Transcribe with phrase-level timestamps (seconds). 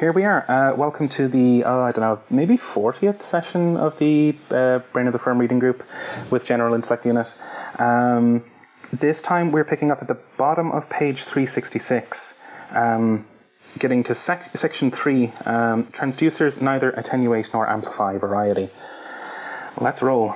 [0.00, 0.50] here we are.
[0.50, 5.06] Uh, welcome to the, oh, I don't know, maybe 40th session of the uh, Brain
[5.06, 5.84] of the Firm reading group
[6.30, 7.34] with General Intellect Unit.
[7.78, 8.42] Um,
[8.90, 13.26] this time we're picking up at the bottom of page 366, um,
[13.78, 18.70] getting to sec- section 3 um, transducers neither attenuate nor amplify variety.
[19.78, 20.34] Let's roll.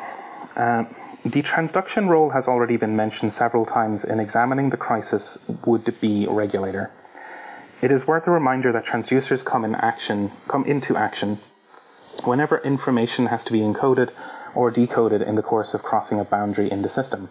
[0.56, 0.84] Uh,
[1.24, 6.26] the transduction role has already been mentioned several times in examining the crisis would be
[6.28, 6.92] regulator.
[7.82, 11.38] It is worth a reminder that transducers come in action, come into action
[12.22, 14.10] whenever information has to be encoded
[14.54, 17.28] or decoded in the course of crossing a boundary in the system,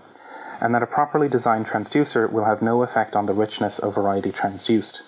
[0.60, 4.32] and that a properly designed transducer will have no effect on the richness of variety
[4.32, 5.02] transduced.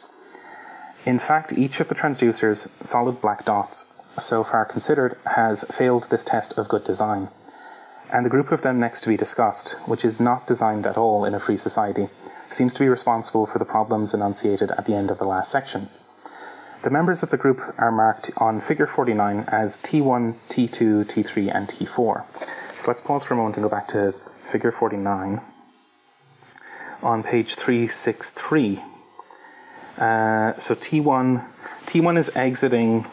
[1.06, 6.24] In fact, each of the transducers, solid black dots, so far considered, has failed this
[6.24, 7.30] test of good design.
[8.12, 11.26] And the group of them next to be discussed, which is not designed at all
[11.26, 12.08] in a free society,
[12.50, 15.90] seems to be responsible for the problems enunciated at the end of the last section.
[16.84, 21.68] The members of the group are marked on figure 49 as T1, T2, T3, and
[21.68, 22.24] T4.
[22.78, 24.14] So let's pause for a moment and go back to
[24.52, 25.42] figure 49
[27.02, 28.84] on page 363.
[29.98, 31.46] Uh, so T1,
[31.86, 33.08] T1 is exiting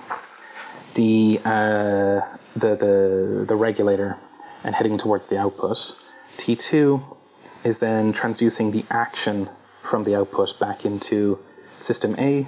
[0.95, 2.21] the, uh,
[2.55, 4.19] the, the, the regulator
[4.65, 5.97] and heading towards the output.
[6.37, 7.17] T2
[7.65, 9.49] is then transducing the action
[9.83, 11.39] from the output back into
[11.79, 12.47] system A.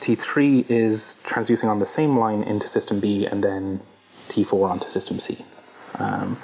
[0.00, 3.80] T3 is transducing on the same line into system B, and then
[4.28, 5.44] T4 onto system C.
[5.94, 6.38] Um,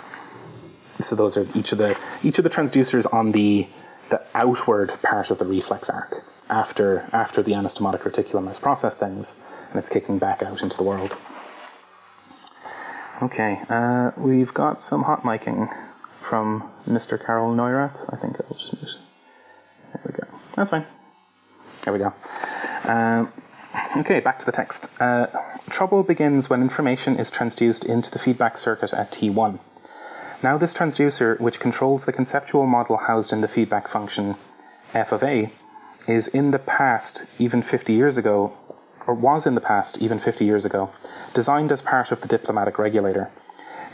[1.01, 3.69] so those are each of the each of the transducers on the
[4.11, 9.45] the outward part of the reflex arc after after the anastomotic reticulum has processed things
[9.71, 11.17] and it's kicking back out into the world.
[13.23, 15.73] Okay, uh, we've got some hot miking
[16.29, 17.23] from Mr.
[17.25, 18.13] Carol Neurath.
[18.13, 18.99] I think I'll just.
[19.95, 20.27] There we go.
[20.55, 20.85] That's fine.
[21.83, 22.13] There we go.
[22.85, 23.33] Um,
[23.97, 24.89] okay, back to the text.
[25.01, 25.29] Uh,
[25.71, 29.59] trouble begins when information is transduced into the feedback circuit at T1.
[30.43, 34.37] Now, this transducer, which controls the conceptual model housed in the feedback function
[34.93, 35.51] f of a,
[36.07, 38.53] is in the past, even 50 years ago,
[39.07, 40.91] or was in the past, even 50 years ago,
[41.35, 43.31] designed as part of the diplomatic regulator.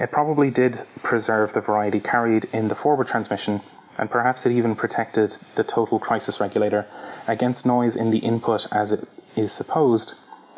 [0.01, 3.61] It probably did preserve the variety carried in the forward transmission,
[3.97, 6.87] and perhaps it even protected the total crisis regulator
[7.29, 10.15] against noise in the input as it is supposed,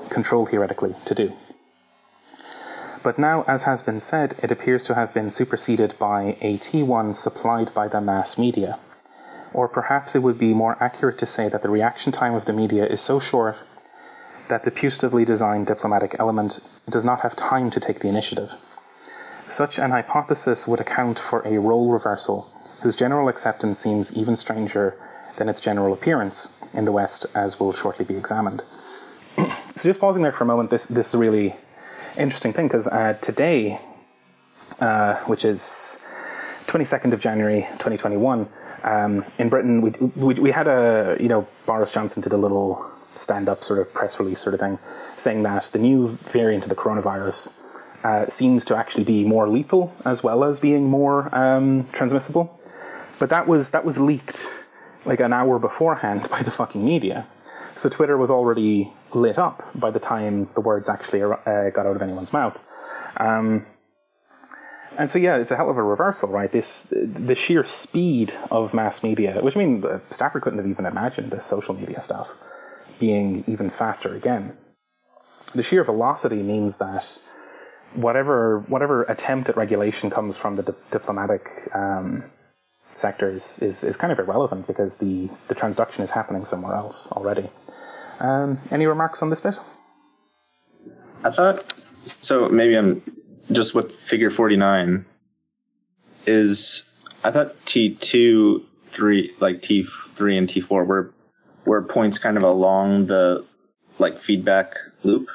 [0.08, 1.36] controlled theoretically, to do.
[3.02, 7.14] But now, as has been said, it appears to have been superseded by a T1
[7.14, 8.78] supplied by the mass media.
[9.52, 12.52] Or perhaps it would be more accurate to say that the reaction time of the
[12.52, 13.58] media is so short
[14.48, 16.58] that the putatively designed diplomatic element
[16.88, 18.52] does not have time to take the initiative.
[19.48, 22.50] Such an hypothesis would account for a role reversal
[22.82, 24.96] whose general acceptance seems even stranger
[25.38, 28.62] than its general appearance in the West, as will shortly be examined.
[29.36, 31.54] so, just pausing there for a moment, this, this is a really
[32.18, 33.80] interesting thing because uh, today,
[34.80, 36.04] uh, which is
[36.66, 38.48] 22nd of January 2021,
[38.82, 42.88] um, in Britain, we, we, we had a, you know, Boris Johnson did a little
[42.94, 44.78] stand up sort of press release sort of thing
[45.16, 47.52] saying that the new variant of the coronavirus
[48.06, 52.60] uh, seems to actually be more lethal as well as being more um, transmissible.
[53.18, 54.46] But that was that was leaked
[55.04, 57.26] like an hour beforehand by the fucking media.
[57.74, 61.96] So Twitter was already lit up by the time the words actually uh, got out
[61.96, 62.56] of anyone's mouth.
[63.16, 63.66] Um,
[64.98, 66.50] and so yeah, it's a hell of a reversal, right?
[66.50, 71.32] This the sheer speed of mass media, which I mean, Stafford couldn't have even imagined
[71.32, 72.34] this social media stuff
[73.00, 74.56] being even faster again.
[75.54, 77.20] The sheer velocity means that
[77.94, 82.24] whatever whatever attempt at regulation comes from the di- diplomatic um,
[82.82, 87.10] sector is, is, is kind of irrelevant because the, the transduction is happening somewhere else
[87.12, 87.50] already.
[88.20, 89.58] Um, any remarks on this bit?
[91.22, 92.48] I thought so.
[92.48, 93.02] Maybe I'm
[93.52, 95.04] just with figure forty nine.
[96.26, 96.84] Is
[97.22, 101.12] I thought T two three like T three and T four were
[101.64, 103.44] were points kind of along the
[103.98, 105.28] like feedback loop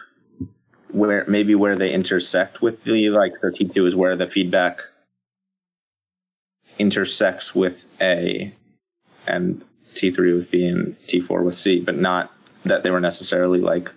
[0.94, 4.82] where maybe where they intersect with the like the T2 is where the feedback
[6.80, 8.54] intersects with A
[9.28, 12.32] and T3 with B and T4 with C, but not
[12.66, 13.92] that they were necessarily like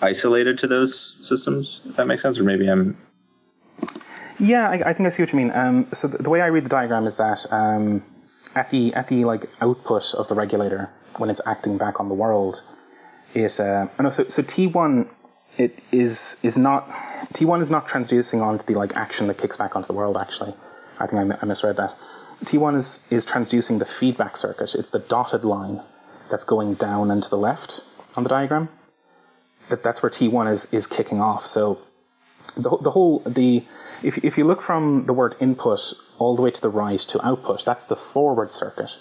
[0.00, 2.96] isolated to those systems, if that makes sense, or maybe I'm.
[4.38, 5.52] Yeah, I, I think I see what you mean.
[5.54, 8.04] Um, so the, the, way I read the diagram is that um,
[8.54, 12.14] at the at the like output of the regulator when it's acting back on the
[12.14, 12.62] world,
[13.34, 15.08] it uh, no, so so T one
[15.58, 16.88] it is is not
[17.32, 20.16] T one is not transducing onto the like action that kicks back onto the world.
[20.16, 20.54] Actually,
[20.98, 21.96] I think I, I misread that.
[22.44, 24.74] T one is is transducing the feedback circuit.
[24.74, 25.82] It's the dotted line
[26.30, 27.80] that's going down and to the left
[28.16, 28.68] on the diagram.
[29.68, 31.46] That that's where T1 is is kicking off.
[31.46, 31.78] So
[32.56, 33.64] the the whole the
[34.02, 37.26] if if you look from the word input all the way to the right to
[37.26, 38.98] output, that's the forward circuit,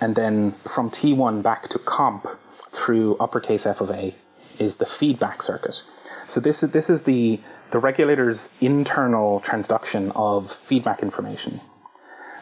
[0.00, 2.26] and then from T1 back to comp
[2.72, 4.14] through uppercase F of A
[4.58, 5.82] is the feedback circuit.
[6.26, 7.40] So this is this is the
[7.70, 11.60] the regulator's internal transduction of feedback information.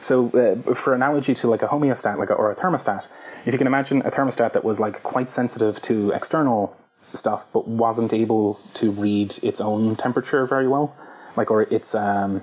[0.00, 3.06] So, uh, for analogy to like a homeostat, like a, or a thermostat,
[3.44, 7.68] if you can imagine a thermostat that was like quite sensitive to external stuff, but
[7.68, 10.96] wasn't able to read its own temperature very well,
[11.36, 12.42] like or its, um,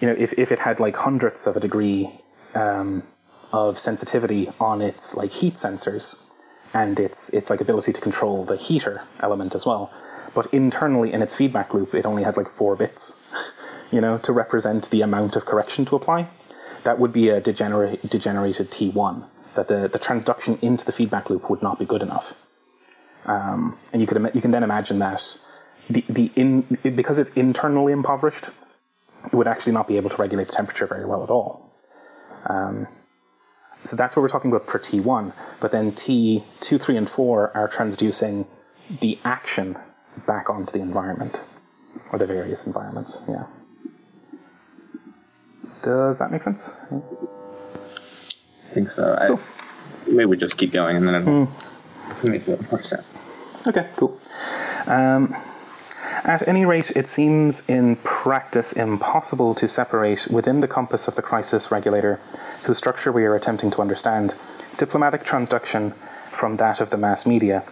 [0.00, 2.10] you know, if if it had like hundredths of a degree
[2.54, 3.02] um,
[3.52, 6.21] of sensitivity on its like heat sensors
[6.74, 9.92] and its its like ability to control the heater element as well,
[10.34, 13.14] but internally in its feedback loop, it only had like four bits,
[13.90, 16.28] you know, to represent the amount of correction to apply
[16.84, 19.24] that would be a degenerate, degenerated T1,
[19.54, 22.34] that the, the transduction into the feedback loop would not be good enough.
[23.24, 25.38] Um, and you, could, you can then imagine that
[25.88, 28.48] the, the in, because it's internally impoverished,
[29.26, 31.72] it would actually not be able to regulate the temperature very well at all.
[32.46, 32.88] Um,
[33.84, 35.32] so that's what we're talking about for T1.
[35.60, 38.46] But then T2, 3, and 4 are transducing
[39.00, 39.76] the action
[40.26, 41.42] back onto the environment,
[42.12, 43.46] or the various environments, yeah.
[45.82, 46.76] Does that make sense?
[46.92, 49.14] I think so.
[49.14, 51.48] I, maybe we just keep going and then it'll
[52.22, 53.66] make a little more sense.
[53.66, 54.18] Okay, cool.
[54.86, 55.34] Um,
[56.24, 61.22] at any rate, it seems in practice impossible to separate within the compass of the
[61.22, 62.20] crisis regulator,
[62.64, 64.34] whose structure we are attempting to understand,
[64.78, 65.94] diplomatic transduction
[66.30, 67.64] from that of the mass media,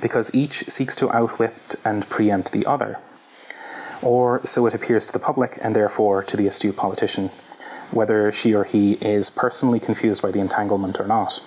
[0.00, 2.98] because each seeks to outwit and preempt the other.
[4.00, 7.28] Or so it appears to the public, and therefore to the astute politician,
[7.90, 11.42] whether she or he is personally confused by the entanglement or not.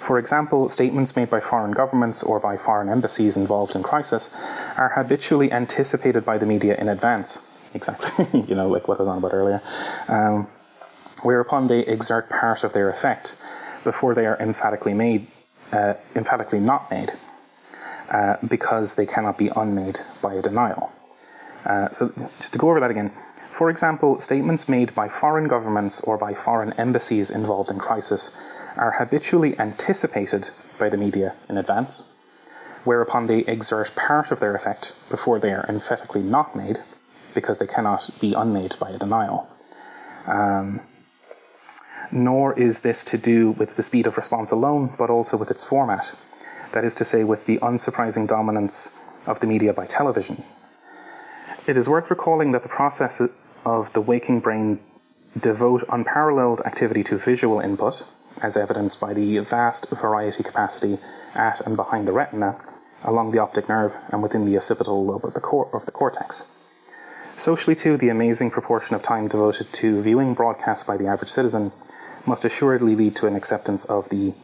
[0.00, 4.34] For example, statements made by foreign governments or by foreign embassies involved in crisis
[4.78, 7.70] are habitually anticipated by the media in advance.
[7.74, 9.60] Exactly, you know, like what I was on about earlier.
[10.08, 10.48] Um,
[11.22, 13.36] whereupon they exert part of their effect
[13.84, 15.26] before they are emphatically made,
[15.70, 17.12] uh, emphatically not made,
[18.10, 20.90] uh, because they cannot be unmade by a denial.
[21.66, 22.08] Uh, so,
[22.38, 23.12] just to go over that again.
[23.36, 28.34] For example, statements made by foreign governments or by foreign embassies involved in crisis
[28.80, 30.48] are habitually anticipated
[30.78, 32.14] by the media in advance,
[32.84, 36.78] whereupon they exert part of their effect before they are emphatically not made,
[37.34, 39.46] because they cannot be unmade by a denial.
[40.26, 40.80] Um,
[42.10, 45.62] nor is this to do with the speed of response alone, but also with its
[45.62, 46.12] format.
[46.72, 48.90] That is to say, with the unsurprising dominance
[49.26, 50.42] of the media by television.
[51.66, 53.20] It is worth recalling that the process
[53.64, 54.80] of the waking brain
[55.38, 58.04] devote unparalleled activity to visual input,
[58.42, 60.98] as evidenced by the vast variety capacity
[61.34, 62.60] at and behind the retina,
[63.04, 66.56] along the optic nerve, and within the occipital lobe of the, cor- of the cortex.
[67.36, 71.72] Socially, too, the amazing proportion of time devoted to viewing broadcasts by the average citizen
[72.26, 74.34] must assuredly lead to an acceptance of the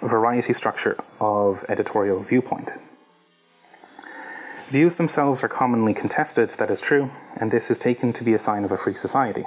[0.00, 2.72] variety structure of editorial viewpoint.
[4.70, 8.38] Views themselves are commonly contested, that is true, and this is taken to be a
[8.38, 9.44] sign of a free society.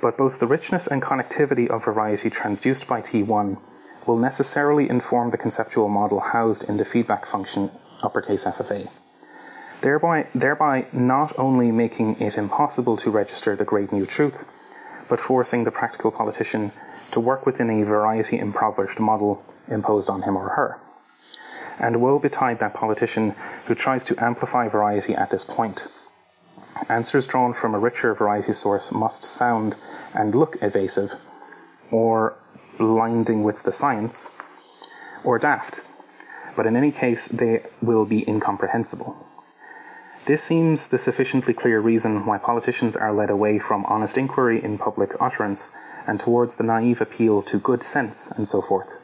[0.00, 3.58] But both the richness and connectivity of variety transduced by T1
[4.06, 7.70] will necessarily inform the conceptual model housed in the feedback function
[8.02, 8.88] uppercase f of a,
[9.82, 14.50] thereby, thereby not only making it impossible to register the great new truth,
[15.08, 16.72] but forcing the practical politician
[17.12, 20.78] to work within a variety impoverished model imposed on him or her.
[21.78, 23.34] And woe betide that politician
[23.66, 25.88] who tries to amplify variety at this point.
[26.88, 29.76] Answers drawn from a richer variety source must sound
[30.14, 31.14] and look evasive,
[31.90, 32.34] or
[32.78, 34.38] blinding with the science,
[35.24, 35.80] or daft,
[36.56, 39.26] but in any case they will be incomprehensible.
[40.26, 44.78] This seems the sufficiently clear reason why politicians are led away from honest inquiry in
[44.78, 45.74] public utterance
[46.06, 48.98] and towards the naive appeal to good sense and so forth.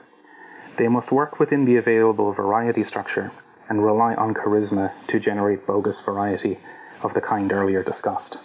[0.77, 3.33] They must work within the available variety structure
[3.69, 6.59] and rely on charisma to generate bogus variety
[7.03, 8.39] of the kind earlier discussed.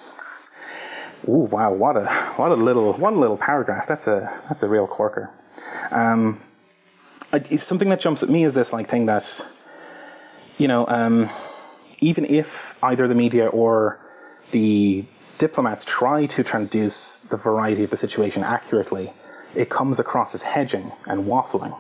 [1.28, 1.72] Ooh, wow!
[1.72, 2.06] What a
[2.36, 3.88] what a little one little paragraph.
[3.88, 5.30] That's a that's a real corker.
[5.92, 6.42] Um,
[7.58, 9.46] something that jumps at me is this like thing that,
[10.58, 11.30] you know, um,
[12.00, 14.00] even if either the media or
[14.52, 15.06] the
[15.38, 19.14] diplomats try to transduce the variety of the situation accurately,
[19.56, 21.78] it comes across as hedging and waffling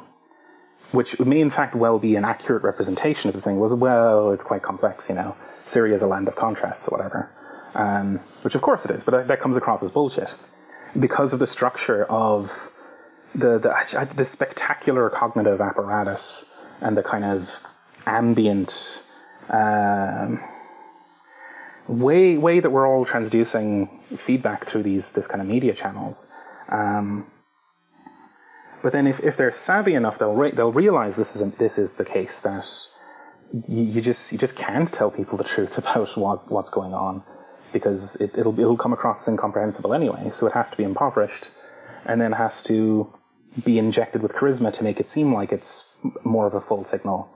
[0.91, 4.43] which may in fact well be an accurate representation of the thing, was, well, it's
[4.43, 5.35] quite complex, you know.
[5.63, 7.31] Syria is a land of contrasts, or whatever.
[7.73, 10.35] Um, which of course it is, but that, that, comes across as bullshit.
[10.99, 12.69] Because of the structure of
[13.33, 17.61] the, the, the spectacular cognitive apparatus and the kind of
[18.05, 19.03] ambient
[19.49, 20.39] um,
[21.87, 26.31] way way that we're all transducing feedback through these this kind of media channels.
[26.69, 27.27] Um,
[28.81, 31.77] but then, if, if they're savvy enough, they'll re- they'll realize this is a, this
[31.77, 32.65] is the case that
[33.67, 37.23] you, you just you just can't tell people the truth about what, what's going on
[37.73, 40.29] because it, it'll it'll come across as incomprehensible anyway.
[40.29, 41.49] So it has to be impoverished,
[42.05, 43.13] and then has to
[43.63, 47.29] be injected with charisma to make it seem like it's more of a full signal.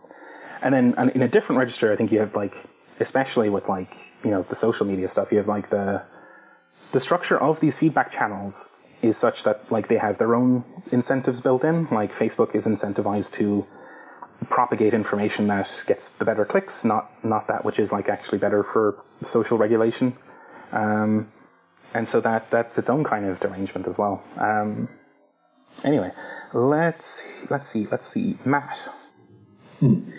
[0.61, 2.55] And then and in a different register, I think you have like,
[2.99, 6.03] especially with like you know the social media stuff, you have like the
[6.91, 8.74] the structure of these feedback channels
[9.05, 11.87] is such that like they have their own incentives built in.
[11.91, 13.65] Like Facebook is incentivized to
[14.49, 18.63] propagate information that gets the better clicks, not not that which is like actually better
[18.63, 20.15] for social regulation.
[20.71, 21.31] Um,
[21.93, 24.23] and so that that's its own kind of derangement as well.
[24.37, 24.89] Um,
[25.83, 26.11] anyway,
[26.53, 28.89] let's let's see let's see Matt.
[29.79, 30.11] Hmm.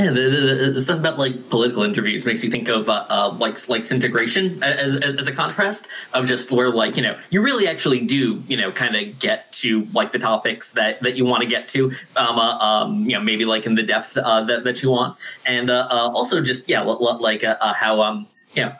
[0.00, 3.36] Yeah, the, the, the, stuff about like political interviews makes you think of uh, uh,
[3.38, 7.42] like like Syntegration as, as, as a contrast of just where like you know you
[7.42, 11.26] really actually do you know kind of get to like the topics that that you
[11.26, 14.40] want to get to um, uh, um you know maybe like in the depth uh,
[14.44, 15.18] that that you want.
[15.44, 18.72] And uh, uh, also just yeah like uh, how um you know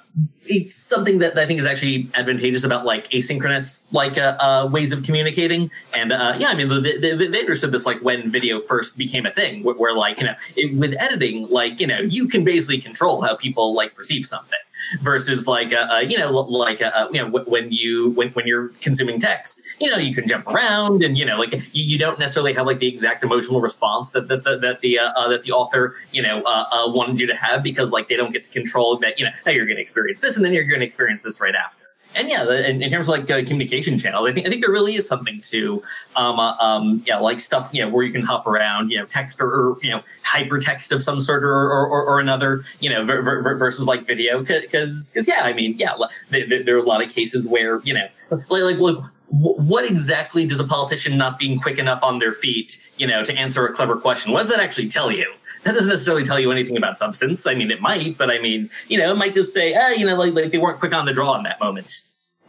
[0.44, 4.92] it's something that I think is actually advantageous about like asynchronous like uh, uh, ways
[4.92, 5.70] of communicating.
[5.96, 9.26] And uh, yeah, I mean, the, the, they understood this like when video first became
[9.26, 12.44] a thing, where, where like you know, it, with editing, like you know, you can
[12.44, 14.58] basically control how people like perceive something
[15.02, 18.68] versus like uh, uh, you know like uh, you know when you when, when you're
[18.80, 22.18] consuming text you know you can jump around and you know like you, you don't
[22.18, 25.52] necessarily have like the exact emotional response that that, that, that the uh, that the
[25.52, 28.50] author you know uh, uh, wanted you to have because like they don't get to
[28.50, 30.86] control that you know now you're going to experience this and then you're going to
[30.86, 31.80] experience this right after
[32.14, 34.72] and yeah, in, in terms of like uh, communication channels, I think I think there
[34.72, 35.82] really is something to,
[36.16, 39.06] um, uh, um, yeah, like stuff, you know, where you can hop around, you know,
[39.06, 43.04] text or, or you know, hypertext of some sort or or, or another, you know,
[43.04, 45.94] ver- ver- versus like video, because because yeah, I mean, yeah,
[46.30, 49.04] there, there, are a lot of cases where you know, like like look.
[49.32, 53.32] What exactly does a politician not being quick enough on their feet, you know, to
[53.36, 54.32] answer a clever question?
[54.32, 55.32] What does that actually tell you?
[55.64, 57.46] That doesn't necessarily tell you anything about substance.
[57.46, 60.06] I mean, it might, but I mean, you know, it might just say, ah, you
[60.06, 62.02] know, like, like they weren't quick on the draw in that moment.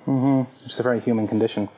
[0.08, 0.66] Mm-hmm.
[0.66, 1.70] It's a very human condition.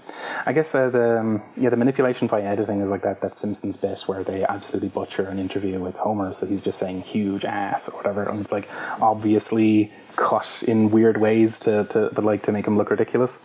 [0.45, 3.75] I guess uh, the um, yeah the manipulation by editing is like that that Simpsons
[3.75, 7.89] bit where they absolutely butcher an interview with Homer, so he's just saying huge ass
[7.89, 8.69] or whatever, and it's like
[9.01, 13.39] obviously cut in weird ways to, to but like to make him look ridiculous.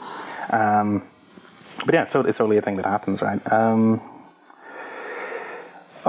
[0.50, 1.02] Um,
[1.85, 3.40] but yeah, so it's only a thing that happens, right?
[3.52, 4.00] Um,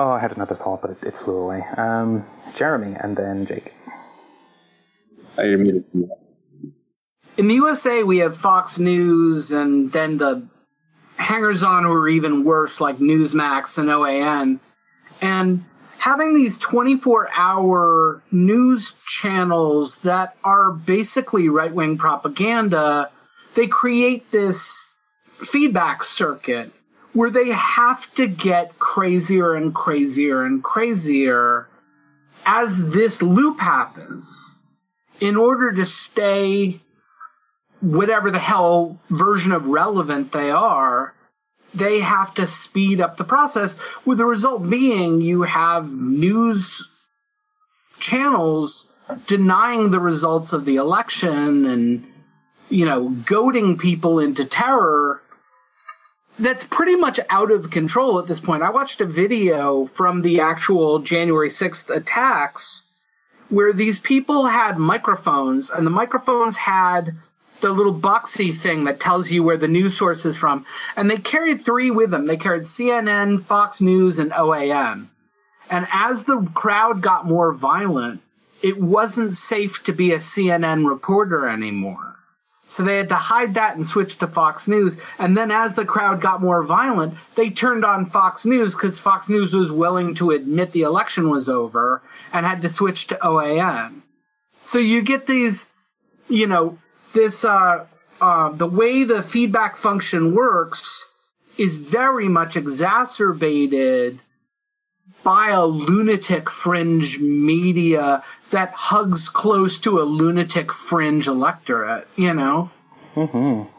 [0.02, 1.62] Oh, I had another thought, but it, it flew away.
[1.76, 2.24] Um,
[2.56, 3.74] Jeremy and then Jake.
[5.38, 5.84] I muted
[7.36, 10.48] In the USA, we have Fox News and then the
[11.18, 14.62] hangers on who are even worse, like Newsmax and OAN.
[15.22, 15.66] And
[15.98, 23.12] having these 24 hour news channels that are basically right wing propaganda,
[23.56, 24.94] they create this
[25.26, 26.72] feedback circuit
[27.20, 31.68] where they have to get crazier and crazier and crazier
[32.46, 34.58] as this loop happens
[35.20, 36.80] in order to stay
[37.82, 41.14] whatever the hell version of relevant they are
[41.74, 46.90] they have to speed up the process with the result being you have news
[48.00, 48.88] channels
[49.28, 52.08] denying the results of the election and
[52.70, 55.22] you know goading people into terror
[56.40, 58.64] that's pretty much out of control at this point.
[58.64, 62.84] I watched a video from the actual January 6th attacks
[63.50, 67.16] where these people had microphones and the microphones had
[67.62, 70.66] the little boxy thing that tells you where the news source is from.
[70.96, 72.26] And they carried three with them.
[72.26, 75.08] They carried CNN, Fox News, and OAN.
[75.70, 78.22] And as the crowd got more violent,
[78.62, 82.09] it wasn't safe to be a CNN reporter anymore.
[82.70, 84.96] So they had to hide that and switch to Fox News.
[85.18, 89.28] And then as the crowd got more violent, they turned on Fox News because Fox
[89.28, 94.04] News was willing to admit the election was over and had to switch to OAN.
[94.62, 95.68] So you get these,
[96.28, 96.78] you know,
[97.14, 97.88] this, uh,
[98.22, 101.08] uh, the way the feedback function works
[101.58, 104.20] is very much exacerbated
[105.24, 112.72] by a lunatic fringe media that hugs close to a lunatic fringe electorate, you know?
[113.16, 113.70] Mm-hmm.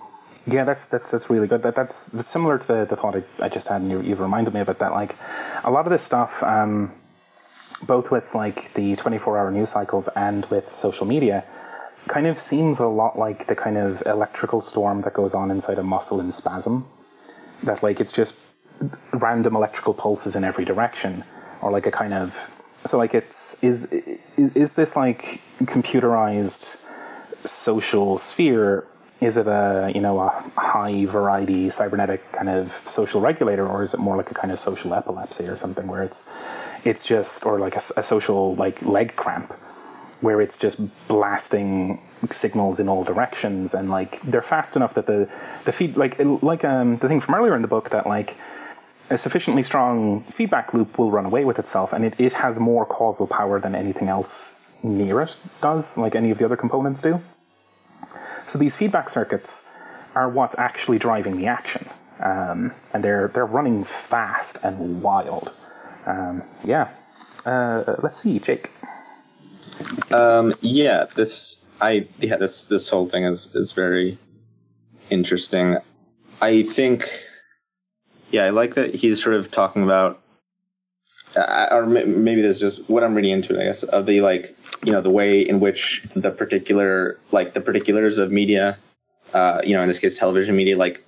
[0.51, 1.63] Yeah, that's that's that's really good.
[1.63, 4.21] That that's that's similar to the, the thought I, I just had, and you, you've
[4.21, 4.93] reminded me about that.
[4.93, 5.15] Like
[5.65, 6.93] a lot of this stuff, um,
[7.83, 11.45] both with like the twenty four hour news cycles and with social media,
[12.09, 15.79] kind of seems a lot like the kind of electrical storm that goes on inside
[15.79, 16.87] a muscle in spasm.
[17.63, 18.37] That like it's just
[19.13, 21.25] random electrical pulses in every direction,
[21.63, 22.51] or like a kind of
[22.85, 26.77] so like it's is is, is this like computerized
[27.47, 28.87] social sphere?
[29.21, 33.93] Is it a you know a high variety cybernetic kind of social regulator or is
[33.93, 36.29] it more like a kind of social epilepsy or something where it's
[36.85, 39.53] it's just or like a, a social like leg cramp
[40.21, 45.29] where it's just blasting signals in all directions and like they're fast enough that the
[45.65, 48.37] the feed like like um the thing from earlier in the book that like
[49.11, 52.87] a sufficiently strong feedback loop will run away with itself and it, it has more
[52.87, 57.21] causal power than anything else near it does like any of the other components do
[58.51, 59.71] so these feedback circuits
[60.17, 61.87] are what's actually driving the action,
[62.19, 65.53] um, and they're they're running fast and wild.
[66.05, 66.91] Um, yeah.
[67.47, 68.71] Uh, let's see, Jake.
[70.11, 74.19] Um, yeah, this I yeah this this whole thing is is very
[75.11, 75.79] interesting.
[76.41, 77.09] I think
[78.31, 80.21] yeah, I like that he's sort of talking about
[81.37, 84.57] uh, or maybe there's just what I'm reading into, it, I guess, of the like,
[84.85, 88.79] you know, the way in which the particular, like the particulars of media,
[89.33, 91.05] uh, you know, in this case, television media, like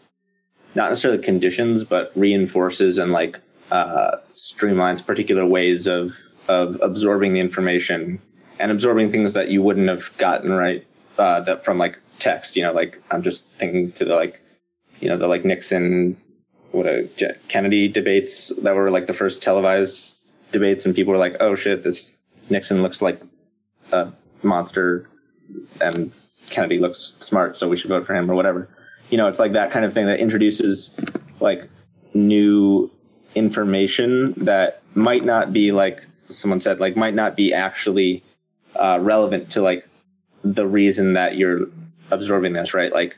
[0.74, 6.16] not necessarily conditions, but reinforces and like uh, streamlines particular ways of
[6.48, 8.20] of absorbing the information
[8.58, 10.84] and absorbing things that you wouldn't have gotten right
[11.18, 12.56] uh, that from like text.
[12.56, 14.40] You know, like I'm just thinking to the like,
[15.00, 16.16] you know, the like Nixon
[16.72, 17.08] what a
[17.48, 20.16] Kennedy debates that were like the first televised
[20.50, 22.16] debates, and people were like, "Oh shit, this
[22.50, 23.20] Nixon looks like
[23.92, 24.12] a
[24.42, 25.08] monster,
[25.80, 26.12] and
[26.50, 28.68] Kennedy looks smart, so we should vote for him or whatever."
[29.10, 30.94] You know, it's like that kind of thing that introduces
[31.40, 31.68] like
[32.14, 32.90] new
[33.34, 38.22] information that might not be like someone said, like might not be actually
[38.76, 39.88] uh, relevant to like
[40.42, 41.66] the reason that you're
[42.10, 42.92] absorbing this, right?
[42.92, 43.16] Like,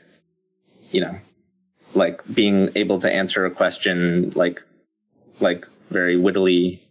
[0.91, 1.17] you know,
[1.95, 4.61] like being able to answer a question like
[5.39, 6.81] like very wittily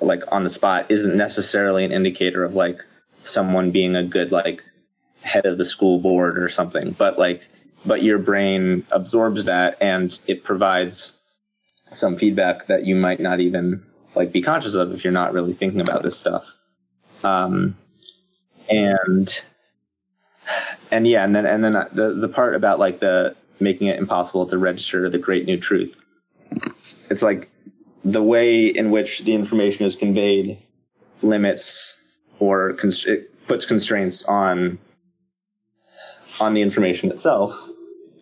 [0.00, 2.80] like on the spot isn't necessarily an indicator of like
[3.22, 4.62] someone being a good like
[5.22, 7.42] head of the school board or something but like
[7.84, 11.14] but your brain absorbs that and it provides
[11.90, 13.82] some feedback that you might not even
[14.14, 16.56] like be conscious of if you're not really thinking about this stuff.
[17.22, 17.76] Um
[18.68, 19.42] and
[20.90, 24.46] and yeah and then and then the the part about like the making it impossible
[24.46, 25.96] to register the great new truth.
[27.10, 27.50] It's like
[28.04, 30.58] the way in which the information is conveyed
[31.22, 31.96] limits
[32.38, 34.78] or it puts constraints on
[36.40, 37.68] on the information itself.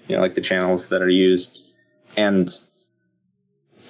[0.09, 1.65] You know, like the channels that are used,
[2.17, 2.49] and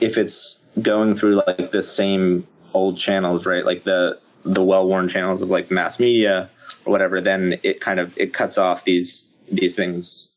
[0.00, 3.64] if it's going through like the same old channels, right?
[3.64, 6.50] Like the the well-worn channels of like mass media
[6.84, 10.30] or whatever, then it kind of it cuts off these these things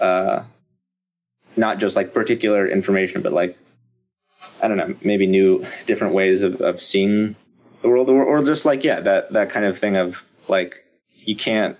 [0.00, 0.44] uh,
[1.56, 3.56] not just like particular information, but like
[4.62, 7.36] I don't know, maybe new different ways of, of seeing
[7.82, 10.76] the world, or, or just like yeah, that that kind of thing of like
[11.16, 11.76] you can't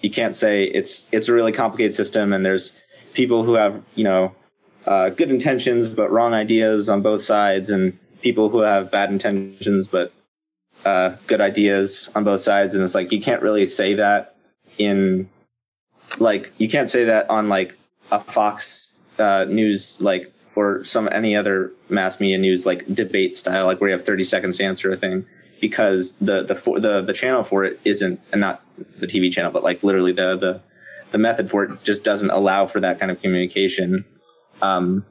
[0.00, 2.72] you can't say it's it's a really complicated system, and there's
[3.14, 4.34] people who have you know
[4.86, 9.88] uh, good intentions but wrong ideas on both sides, and people who have bad intentions
[9.88, 10.12] but
[10.84, 14.36] uh, good ideas on both sides, and it's like you can't really say that
[14.78, 15.28] in
[16.18, 17.76] like you can't say that on like
[18.10, 23.66] a Fox uh, news like or some any other mass media news like debate style,
[23.66, 25.26] like where you have 30 seconds to answer a thing,
[25.60, 28.64] because the the for, the the channel for it isn't, and not
[28.98, 30.62] the TV channel, but like literally the the
[31.12, 34.04] the method for it just doesn't allow for that kind of communication,
[34.62, 35.04] um,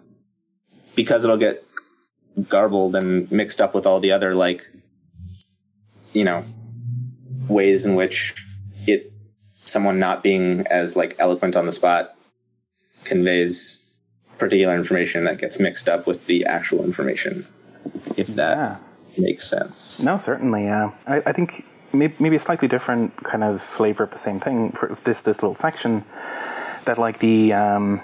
[0.96, 1.64] because it'll get
[2.50, 4.62] garbled and mixed up with all the other like,
[6.12, 6.44] you know,
[7.48, 8.34] ways in which
[8.88, 9.12] it
[9.64, 12.16] someone not being as like eloquent on the spot
[13.04, 13.85] conveys
[14.38, 17.48] particular information that gets mixed up with the actual information,
[18.18, 18.78] if that yeah.
[19.18, 20.02] makes sense.
[20.02, 20.66] No, certainly.
[20.66, 24.40] Yeah, I, I think maybe, maybe a slightly different kind of flavor of the same
[24.40, 26.04] thing for this this little section.
[26.86, 28.02] That like the um,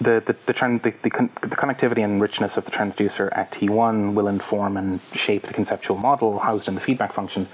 [0.00, 3.52] the the the, trend, the, the, con- the, connectivity and richness of the transducer at
[3.52, 7.46] T1 will inform and shape the conceptual model housed in the feedback function.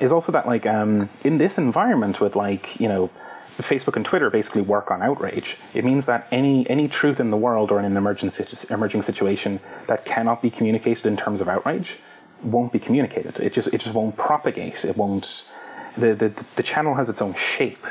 [0.00, 3.10] Is also that like um, in this environment with like you know
[3.58, 5.56] Facebook and Twitter basically work on outrage.
[5.74, 8.30] It means that any any truth in the world or in an emerging
[8.70, 11.98] emerging situation that cannot be communicated in terms of outrage
[12.42, 13.38] won't be communicated.
[13.40, 14.84] It just it just won't propagate.
[14.84, 15.48] It won't.
[15.96, 17.84] The the, the channel has its own shape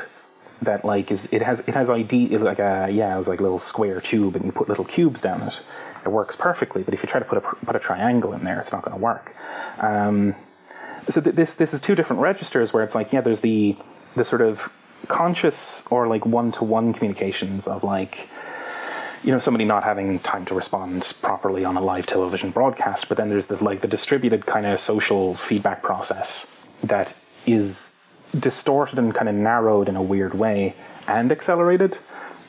[0.62, 3.58] that like is it has it has ID like a yeah it's like a little
[3.58, 5.62] square tube and you put little cubes down it.
[6.04, 8.58] It works perfectly, but if you try to put a put a triangle in there,
[8.58, 9.34] it's not going to work.
[9.78, 10.34] Um,
[11.08, 13.76] so th- this this is two different registers where it's like yeah, there's the
[14.16, 14.72] the sort of
[15.08, 18.28] conscious or like one to one communications of like
[19.22, 23.16] you know somebody not having time to respond properly on a live television broadcast but
[23.16, 27.14] then there's this like the distributed kind of social feedback process that
[27.46, 27.92] is
[28.38, 30.74] distorted and kind of narrowed in a weird way
[31.08, 31.98] and accelerated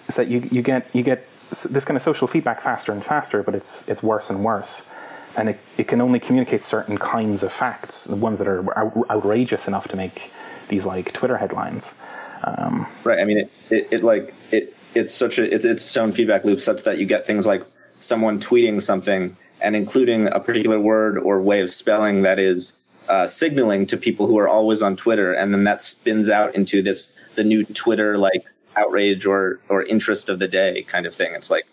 [0.07, 1.27] so that you, you get you get
[1.69, 4.87] this kind of social feedback faster and faster but it's it's worse and worse.
[5.33, 9.09] And it, it can only communicate certain kinds of facts the ones that are out-
[9.09, 10.29] outrageous enough to make
[10.67, 11.95] these like twitter headlines
[12.43, 13.19] um, Right.
[13.19, 16.59] I mean, it, it, it like it it's such a it's its own feedback loop
[16.59, 21.41] such that you get things like someone tweeting something and including a particular word or
[21.41, 25.53] way of spelling that is uh, signaling to people who are always on Twitter, and
[25.53, 28.43] then that spins out into this the new Twitter like
[28.75, 31.33] outrage or or interest of the day kind of thing.
[31.33, 31.67] It's like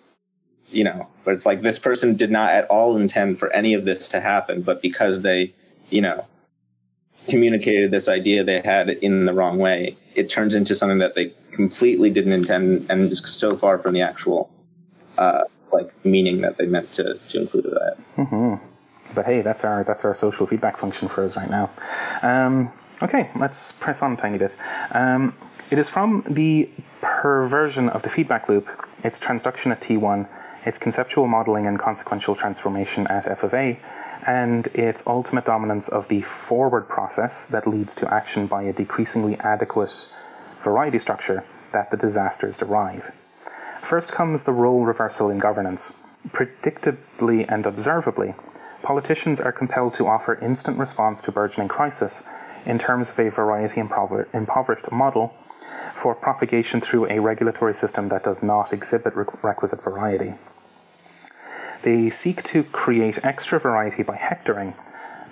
[0.70, 3.84] you know, but it's like this person did not at all intend for any of
[3.84, 5.54] this to happen, but because they
[5.90, 6.26] you know
[7.28, 11.32] communicated this idea they had in the wrong way, it turns into something that they
[11.52, 14.50] completely didn't intend and is so far from the actual
[15.16, 17.96] uh, like meaning that they meant to, to include that.
[19.14, 21.70] but hey that's our that's our social feedback function for us right now.
[22.22, 24.54] Um, okay let's press on a tiny bit.
[24.92, 25.34] Um,
[25.70, 26.68] it is from the
[27.00, 28.68] perversion of the feedback loop
[29.04, 30.28] its transduction at t1
[30.66, 33.78] its conceptual modeling and consequential transformation at f of a
[34.28, 39.36] and its ultimate dominance of the forward process that leads to action by a decreasingly
[39.36, 40.12] adequate
[40.62, 43.14] variety structure that the disasters derive.
[43.80, 45.98] First comes the role reversal in governance.
[46.28, 48.34] Predictably and observably,
[48.82, 52.28] politicians are compelled to offer instant response to burgeoning crisis
[52.66, 55.28] in terms of a variety impover- impoverished model
[55.94, 60.34] for propagation through a regulatory system that does not exhibit re- requisite variety.
[61.82, 64.74] They seek to create extra variety by hectoring,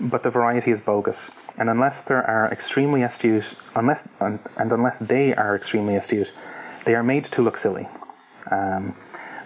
[0.00, 5.34] but the variety is bogus, and unless there are extremely astute, unless and, unless they
[5.34, 6.32] are extremely astute,
[6.84, 7.88] they are made to look silly.
[8.50, 8.92] Um,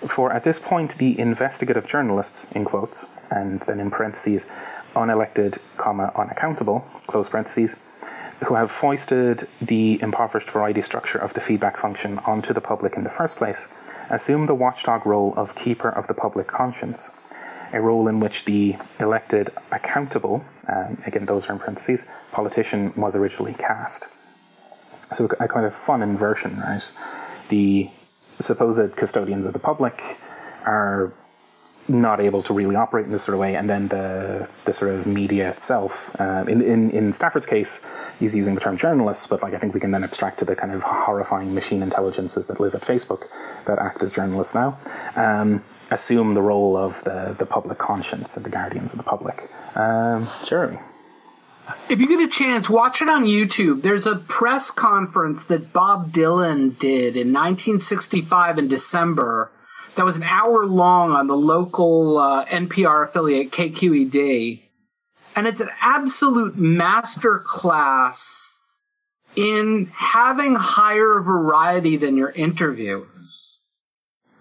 [0.06, 4.46] for at this point, the investigative journalists, in quotes, and then in parentheses,
[4.94, 7.76] unelected, comma, unaccountable, close parentheses,
[8.46, 13.04] who have foisted the impoverished variety structure of the feedback function onto the public in
[13.04, 13.72] the first place,
[14.10, 17.32] assume the watchdog role of keeper of the public conscience,
[17.72, 23.14] a role in which the elected accountable, um, again, those are in parentheses, politician was
[23.14, 24.08] originally cast.
[25.12, 26.90] So a kind of fun inversion, right?
[27.48, 27.90] The
[28.38, 30.00] supposed custodians of the public
[30.64, 31.12] are
[31.90, 34.92] not able to really operate in this sort of way, and then the the sort
[34.92, 36.18] of media itself.
[36.20, 37.84] Um, in, in in Stafford's case,
[38.18, 40.56] he's using the term journalists, but like I think we can then abstract to the
[40.56, 43.24] kind of horrifying machine intelligences that live at Facebook
[43.66, 44.78] that act as journalists now.
[45.16, 49.50] Um, assume the role of the the public conscience and the guardians of the public.
[49.74, 50.78] Um, Jeremy.
[51.88, 53.82] If you get a chance, watch it on YouTube.
[53.82, 59.50] There's a press conference that Bob Dylan did in 1965 in December
[59.96, 64.62] that was an hour long on the local uh, NPR affiliate KQED.
[65.36, 68.52] And it's an absolute master class
[69.36, 73.58] in having higher variety than your interviewers.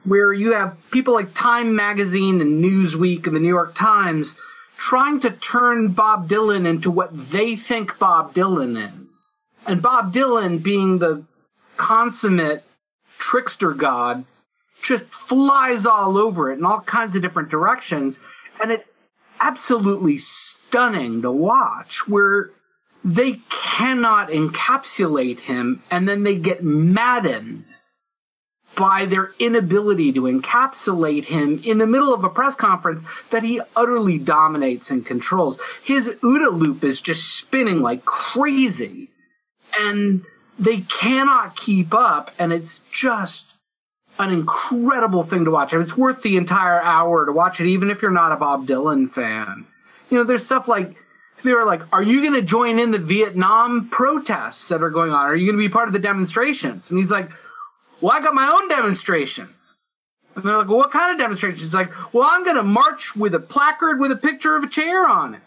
[0.04, 4.36] Where you have people like Time Magazine and Newsweek and the New York Times
[4.78, 9.32] trying to turn Bob Dylan into what they think Bob Dylan is.
[9.68, 11.26] And Bob Dylan, being the
[11.76, 12.64] consummate
[13.20, 14.24] trickster god,
[14.82, 18.20] just flies all over it in all kinds of different directions.
[18.62, 18.90] And it's
[19.40, 22.52] absolutely stunning to watch where
[23.04, 27.64] they cannot encapsulate him and then they get maddened
[28.76, 33.62] by their inability to encapsulate him in the middle of a press conference that he
[33.76, 35.60] utterly dominates and controls.
[35.84, 39.10] His OODA loop is just spinning like crazy
[39.78, 40.24] and
[40.58, 43.56] they cannot keep up and it's just
[44.20, 45.74] an incredible thing to watch.
[45.74, 48.68] And it's worth the entire hour to watch it, even if you're not a Bob
[48.68, 49.66] Dylan fan.
[50.10, 50.98] You know, there's stuff like
[51.44, 55.12] they were like, "Are you going to join in the Vietnam protests that are going
[55.12, 55.26] on?
[55.26, 57.30] Are you going to be part of the demonstrations?" And he's like,
[58.02, 59.78] "Well, I got my own demonstrations."
[60.36, 63.16] And they're like, "Well, what kind of demonstrations?" He's like, "Well, I'm going to march
[63.16, 65.42] with a placard with a picture of a chair on it."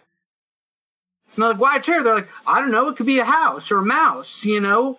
[1.35, 2.89] And they're like, "Why a chair?" They're like, "I don't know.
[2.89, 4.47] It could be a house or a mouse.
[4.47, 4.99] You know,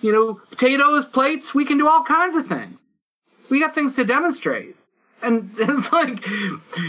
[0.00, 1.54] you know, potatoes, plates.
[1.54, 2.91] We can do all kinds of things.
[3.48, 4.76] We got things to demonstrate."
[5.22, 6.26] And it's like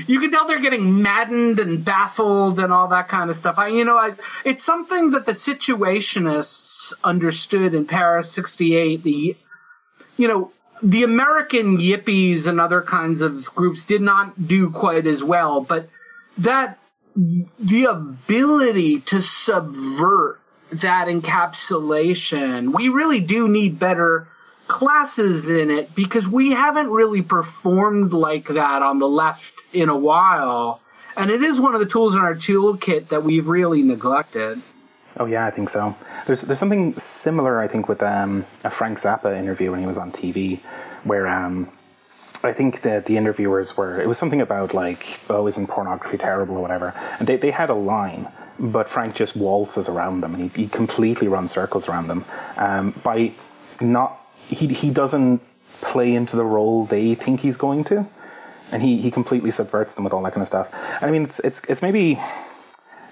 [0.08, 3.58] you can tell they're getting maddened and baffled and all that kind of stuff.
[3.58, 4.13] I, you know, I,
[4.44, 9.04] it's something that the situationists understood in Paris '68.
[9.04, 9.38] The,
[10.18, 15.24] you know, the American yippies and other kinds of groups did not do quite as
[15.24, 15.88] well, but
[16.38, 16.80] that
[17.16, 20.39] the ability to subvert
[20.72, 24.28] that encapsulation, we really do need better
[24.67, 29.97] classes in it because we haven't really performed like that on the left in a
[29.97, 30.82] while.
[31.15, 34.62] And it is one of the tools in our toolkit that we've really neglected.
[35.17, 35.95] Oh yeah, I think so.
[36.26, 39.97] There's there's something similar, I think, with um, a Frank Zappa interview when he was
[39.97, 40.60] on TV,
[41.04, 41.69] where um,
[42.43, 46.58] I think that the interviewers were it was something about like oh isn't pornography terrible
[46.58, 48.28] or whatever, and they they had a line,
[48.60, 52.26] but Frank just waltzes around them and he, he completely runs circles around them
[52.58, 53.34] um, by
[53.82, 55.41] not he he doesn't
[55.82, 58.08] play into the role they think he's going to,
[58.71, 60.73] and he he completely subverts them with all that kind of stuff.
[60.73, 62.19] And I mean it's it's it's maybe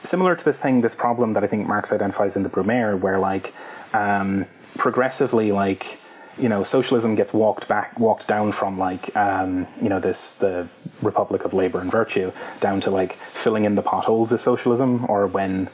[0.04, 3.20] similar to this thing, this problem that I think Marx identifies in the Brumaire, where
[3.20, 3.54] like
[3.94, 4.46] um,
[4.78, 6.00] progressively, like
[6.38, 10.68] you know, socialism gets walked back, walked down from like um, you know this the
[11.02, 15.28] Republic of Labor and Virtue down to like filling in the potholes is socialism, or
[15.28, 15.70] when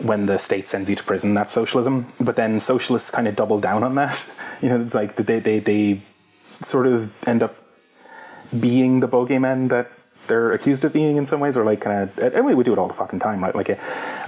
[0.00, 2.12] when the state sends you to prison, that's socialism.
[2.20, 4.24] But then socialists kind of double down on that.
[4.62, 6.00] You know, it's like they they they
[6.60, 7.54] sort of end up
[8.58, 9.90] being the bogeymen that
[10.26, 12.72] they're accused of being in some ways, or like kind of, and we would do
[12.72, 13.54] it all the fucking time, right?
[13.54, 13.78] Like, a,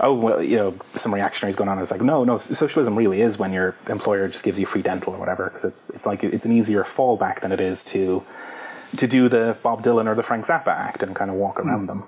[0.00, 1.78] oh, well, you know, some reactionaries going on.
[1.78, 4.82] And it's like, no, no, socialism really is when your employer just gives you free
[4.82, 8.22] dental or whatever, because it's it's like it's an easier fallback than it is to
[8.96, 11.84] to do the Bob Dylan or the Frank Zappa act and kind of walk around
[11.84, 11.86] mm.
[11.86, 12.04] them.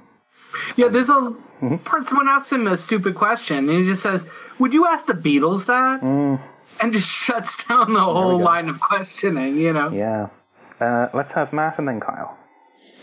[0.76, 1.76] Yeah, there's a mm-hmm.
[1.78, 2.08] part.
[2.08, 5.66] Someone asks him a stupid question, and he just says, "Would you ask the Beatles
[5.66, 6.40] that?" Mm.
[6.80, 9.58] And just shuts down the whole line of questioning.
[9.58, 9.90] You know.
[9.90, 10.28] Yeah.
[10.80, 12.37] Uh, let's have Matt and then Kyle.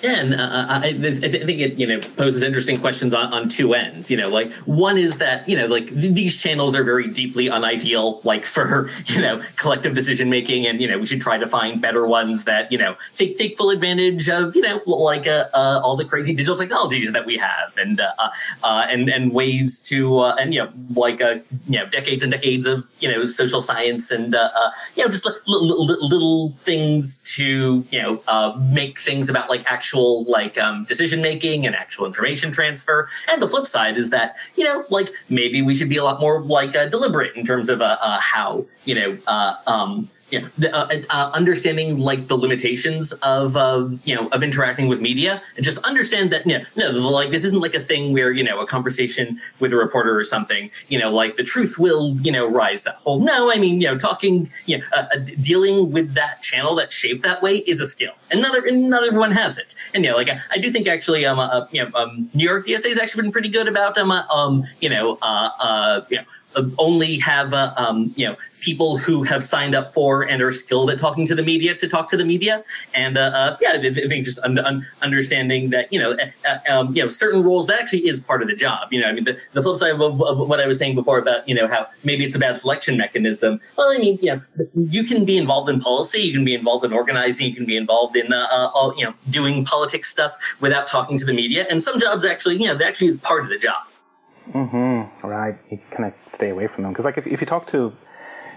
[0.05, 4.11] And uh, I, I, think it you know poses interesting questions on, on two ends.
[4.11, 7.45] You know, like one is that you know like th- these channels are very deeply
[7.45, 11.47] unideal, like for you know collective decision making, and you know we should try to
[11.47, 15.45] find better ones that you know take take full advantage of you know like uh,
[15.53, 18.29] uh, all the crazy digital technologies that we have, and uh,
[18.63, 22.67] uh, and and ways to uh, and you know like you know decades and decades
[22.67, 24.35] of you know social science and
[24.95, 28.21] you know just little things to you know
[28.71, 33.07] make things about like actual actual like um, decision making and actual information transfer.
[33.29, 36.19] And the flip side is that you know like maybe we should be a lot
[36.19, 40.47] more like uh, deliberate in terms of uh, uh, how you know uh, um, yeah,
[40.73, 45.63] uh, uh, understanding like the limitations of uh, you know of interacting with media, and
[45.63, 48.59] just understand that you know, no, like this isn't like a thing where you know
[48.59, 52.49] a conversation with a reporter or something, you know, like the truth will you know
[52.49, 53.01] rise up.
[53.05, 56.73] Well, no, I mean you know talking, you know, uh, uh, dealing with that channel
[56.75, 59.75] that shaped that way is a skill, and not not everyone has it.
[59.93, 62.49] And you know, like I, I do think actually, um, uh, you know, um, New
[62.49, 66.17] York DSA has actually been pretty good about um, um, you know, uh, uh, you
[66.17, 66.23] know
[66.77, 68.35] only have uh, um, you know
[68.65, 71.87] people who have signed up for and are skilled at talking to the media to
[71.87, 72.63] talk to the media.
[72.95, 76.17] And uh, uh, yeah, I think just un- un- understanding that you know,
[76.49, 78.91] uh, um, you know, certain roles that actually is part of the job.
[78.91, 81.19] You know, I mean, the, the flip side of, of, what I was saying before
[81.19, 83.61] about you know how maybe it's a bad selection mechanism.
[83.77, 84.41] Well, I mean, you know,
[84.75, 87.77] you can be involved in policy, you can be involved in organizing, you can be
[87.77, 91.67] involved in uh, uh, all, you know doing politics stuff without talking to the media.
[91.69, 93.83] And some jobs actually, you know, that actually is part of the job.
[94.51, 95.27] Mm-hmm.
[95.27, 95.57] Right.
[95.69, 97.93] You kind of stay away from them because, like, if, if you talk to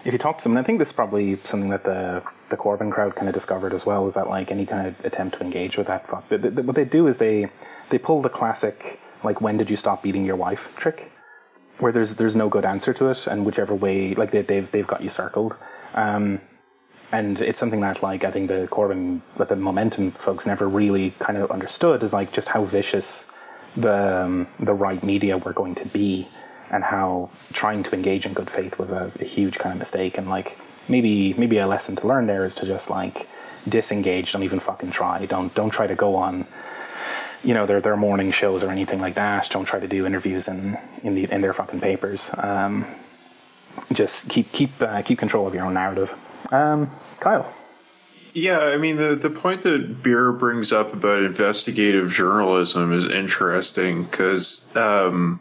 [0.04, 2.56] if you talk to them, and I think this is probably something that the the
[2.56, 5.44] Corbyn crowd kind of discovered as well, is that like any kind of attempt to
[5.44, 7.50] engage with that fuck, what they do is they
[7.90, 11.10] they pull the classic like when did you stop beating your wife trick,
[11.78, 14.86] where there's there's no good answer to it, and whichever way like they, they've they've
[14.86, 15.56] got you circled.
[15.94, 16.40] Um,
[17.10, 21.14] and it's something that like I think the Corbyn, that the momentum folks never really
[21.18, 23.30] kind of understood is like just how vicious
[23.76, 26.28] the um, the right media were going to be
[26.70, 30.18] and how trying to engage in good faith was a, a, huge kind of mistake.
[30.18, 33.28] And like maybe maybe a lesson to learn there is to just like
[33.68, 34.32] disengage.
[34.32, 35.26] Don't even fucking try.
[35.26, 36.46] Don't don't try to go on
[37.44, 39.48] you know their their morning shows or anything like that.
[39.50, 42.30] Don't try to do interviews in in the in their fucking papers.
[42.36, 42.86] Um,
[43.92, 46.14] just keep keep uh, keep control of your own narrative.
[46.50, 47.54] Um, Kyle?
[48.34, 54.04] Yeah, I mean the the point that Beer brings up about investigative journalism is interesting
[54.04, 55.40] because um,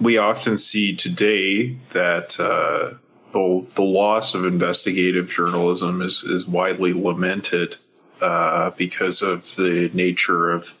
[0.00, 2.96] we often see today that uh,
[3.32, 7.76] the, the loss of investigative journalism is, is widely lamented
[8.20, 10.78] uh, because of the nature of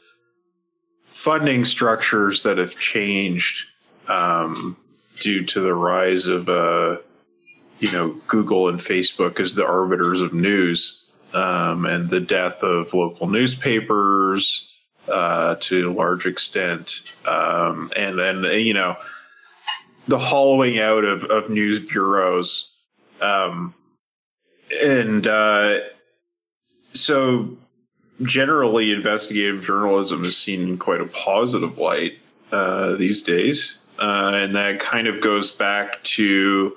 [1.04, 3.66] funding structures that have changed
[4.08, 4.76] um,
[5.20, 6.96] due to the rise of uh,
[7.78, 12.92] you know Google and Facebook as the arbiters of news um, and the death of
[12.94, 14.72] local newspapers
[15.08, 18.96] uh, to a large extent, um, and and you know
[20.08, 22.72] the hollowing out of of news bureaus,
[23.20, 23.74] um,
[24.82, 25.78] and uh,
[26.92, 27.56] so
[28.22, 32.18] generally investigative journalism is seen in quite a positive light
[32.52, 36.76] uh, these days, uh, and that kind of goes back to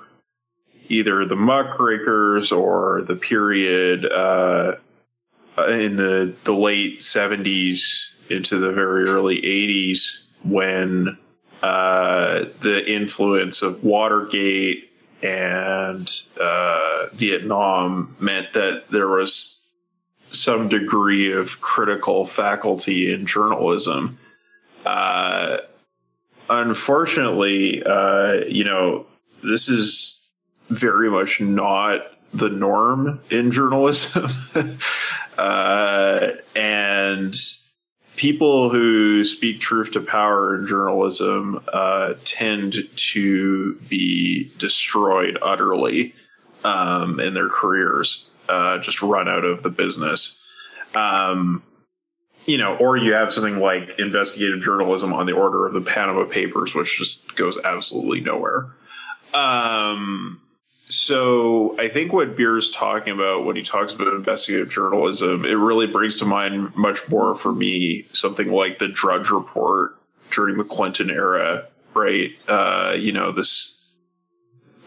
[0.88, 4.74] either the muckrakers or the period uh,
[5.68, 11.18] in the the late 70s into the very early 80s when
[11.62, 14.90] uh, the influence of Watergate
[15.22, 16.08] and
[16.40, 19.60] uh, Vietnam meant that there was
[20.32, 24.18] some degree of critical faculty in journalism.
[24.86, 25.58] Uh,
[26.48, 29.06] unfortunately, uh, you know,
[29.42, 30.24] this is
[30.68, 32.00] very much not
[32.32, 34.26] the norm in journalism.
[35.38, 37.34] uh, and
[38.20, 46.14] people who speak truth to power in journalism uh, tend to be destroyed utterly
[46.62, 50.38] um, in their careers, uh, just run out of the business.
[50.94, 51.62] Um,
[52.44, 56.26] you know, or you have something like investigative journalism on the order of the Panama
[56.26, 58.66] Papers, which just goes absolutely nowhere.
[59.32, 60.42] Um,
[60.90, 65.86] so I think what Beer's talking about when he talks about investigative journalism, it really
[65.86, 69.96] brings to mind much more for me something like the Drudge Report
[70.32, 72.30] during the Clinton era, right?
[72.48, 73.80] Uh, you know, this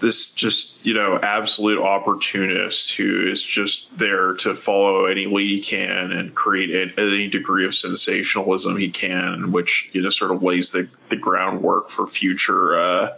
[0.03, 5.61] this just you know absolute opportunist who is just there to follow any lead he
[5.61, 10.71] can and create any degree of sensationalism he can, which you know sort of lays
[10.71, 13.15] the the groundwork for future uh,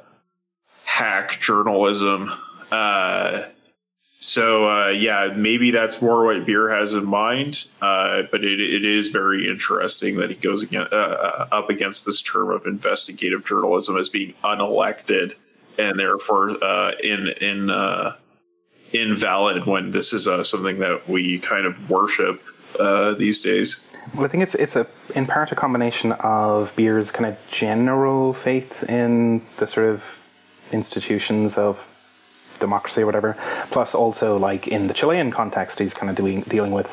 [0.84, 2.32] hack journalism.
[2.76, 3.46] Uh,
[4.20, 7.66] so uh, yeah, maybe that's more what Beer has in mind.
[7.82, 12.06] Uh, but it, it is very interesting that he goes again, uh, uh, up against
[12.06, 15.36] this term of investigative journalism as being unelected
[15.78, 18.14] and therefore uh, in in
[18.92, 22.42] invalid when this is something that we kind of worship
[23.18, 23.90] these days.
[24.14, 28.34] Well, I think it's it's a in part a combination of Beer's kind of general
[28.34, 30.04] faith in the sort of
[30.72, 31.86] institutions of
[32.60, 33.38] democracy or whatever.
[33.72, 36.90] Plus, also like in the Chilean context, he's kind of doing dealing with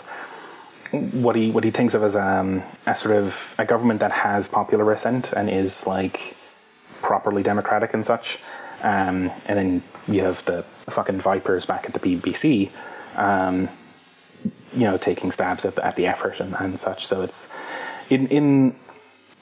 [0.92, 4.48] what he what he thinks of as um, a sort of a government that has
[4.48, 6.36] popular assent and is like
[7.00, 8.38] properly democratic and such.
[8.82, 12.70] Um, and then you have the fucking vipers back at the BBC,
[13.16, 13.68] um,
[14.74, 17.06] you know, taking stabs at the, at the effort and, and such.
[17.06, 17.52] So it's
[18.10, 18.74] in in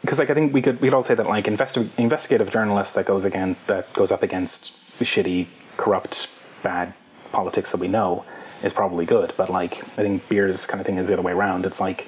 [0.02, 3.06] because like I think we could we'd all say that like investi- investigative journalists that
[3.06, 5.46] goes again that goes up against shitty
[5.80, 6.28] corrupt,
[6.62, 6.92] bad
[7.32, 8.24] politics that we know
[8.62, 9.32] is probably good.
[9.36, 11.64] But like, I think Beer's kind of thing is the other way around.
[11.64, 12.06] It's like,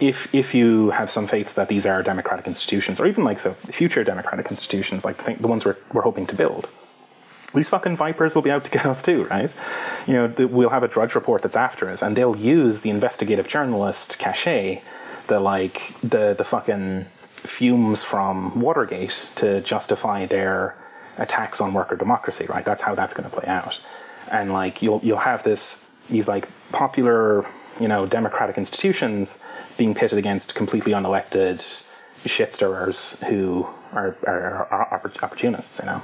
[0.00, 3.52] if if you have some faith that these are democratic institutions, or even like so
[3.52, 6.68] future democratic institutions, like the, the ones we're, we're hoping to build,
[7.52, 9.52] these fucking vipers will be out to get us too, right?
[10.06, 13.48] You know, we'll have a Drudge Report that's after us, and they'll use the investigative
[13.48, 14.82] journalist cachet,
[15.26, 20.76] the like the the fucking fumes from Watergate to justify their
[21.20, 22.64] attacks on worker democracy, right?
[22.64, 23.78] That's how that's going to play out.
[24.30, 27.46] And like you'll you'll have this these like popular
[27.78, 29.42] you know democratic institutions
[29.76, 31.86] being pitted against completely unelected
[32.26, 32.52] shit
[33.28, 35.78] who are, are, are opportunists.
[35.78, 36.02] You know,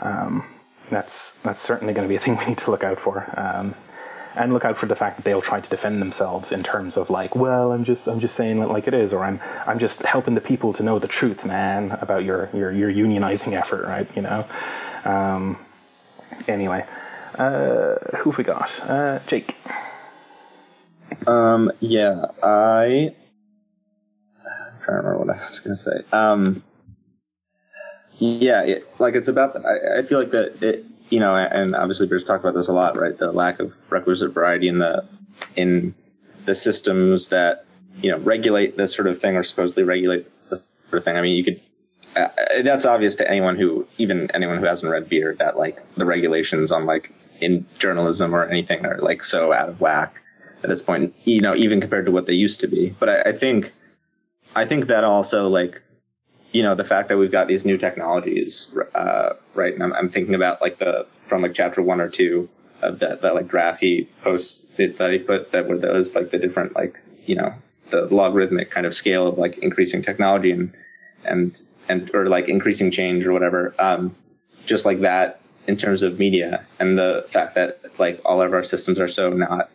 [0.00, 0.44] um,
[0.90, 3.32] that's that's certainly going to be a thing we need to look out for.
[3.36, 3.74] Um,
[4.34, 7.10] and look out for the fact that they'll try to defend themselves in terms of
[7.10, 10.02] like, well, I'm just I'm just saying it like it is, or I'm I'm just
[10.02, 14.08] helping the people to know the truth, man, about your your your unionizing effort, right?
[14.16, 14.46] You know.
[15.04, 15.58] Um,
[16.48, 16.86] anyway,
[17.36, 18.80] uh, who have we got?
[18.88, 19.56] Uh, Jake.
[21.26, 21.70] Um.
[21.80, 23.14] Yeah, I.
[24.84, 26.02] Trying to remember what I was going to say.
[26.12, 26.62] Um.
[28.18, 29.56] Yeah, it, like it's about.
[29.64, 32.72] I, I feel like that it you know, and obviously Beer's talked about this a
[32.72, 33.16] lot, right?
[33.16, 35.06] The lack of requisite variety in the
[35.56, 35.94] in
[36.46, 37.66] the systems that
[38.00, 41.16] you know regulate this sort of thing or supposedly regulate the sort of thing.
[41.16, 41.60] I mean, you could.
[42.16, 42.28] Uh,
[42.62, 46.72] that's obvious to anyone who, even anyone who hasn't read Beer, that like the regulations
[46.72, 50.22] on like in journalism or anything are like so out of whack
[50.62, 51.14] at this point.
[51.24, 52.96] You know, even compared to what they used to be.
[52.98, 53.74] But I, I think,
[54.56, 55.82] I think that also like
[56.52, 60.08] you know the fact that we've got these new technologies uh, right and I'm, I'm,
[60.08, 62.48] thinking about like the from like chapter one or two
[62.82, 66.38] of that that like graph he posts that he put that were those like the
[66.38, 67.54] different like you know
[67.90, 70.72] the logarithmic kind of scale of like increasing technology and
[71.24, 74.14] and and or like increasing change or whatever um,
[74.66, 78.62] just like that in terms of media and the fact that like all of our
[78.62, 79.70] systems are so not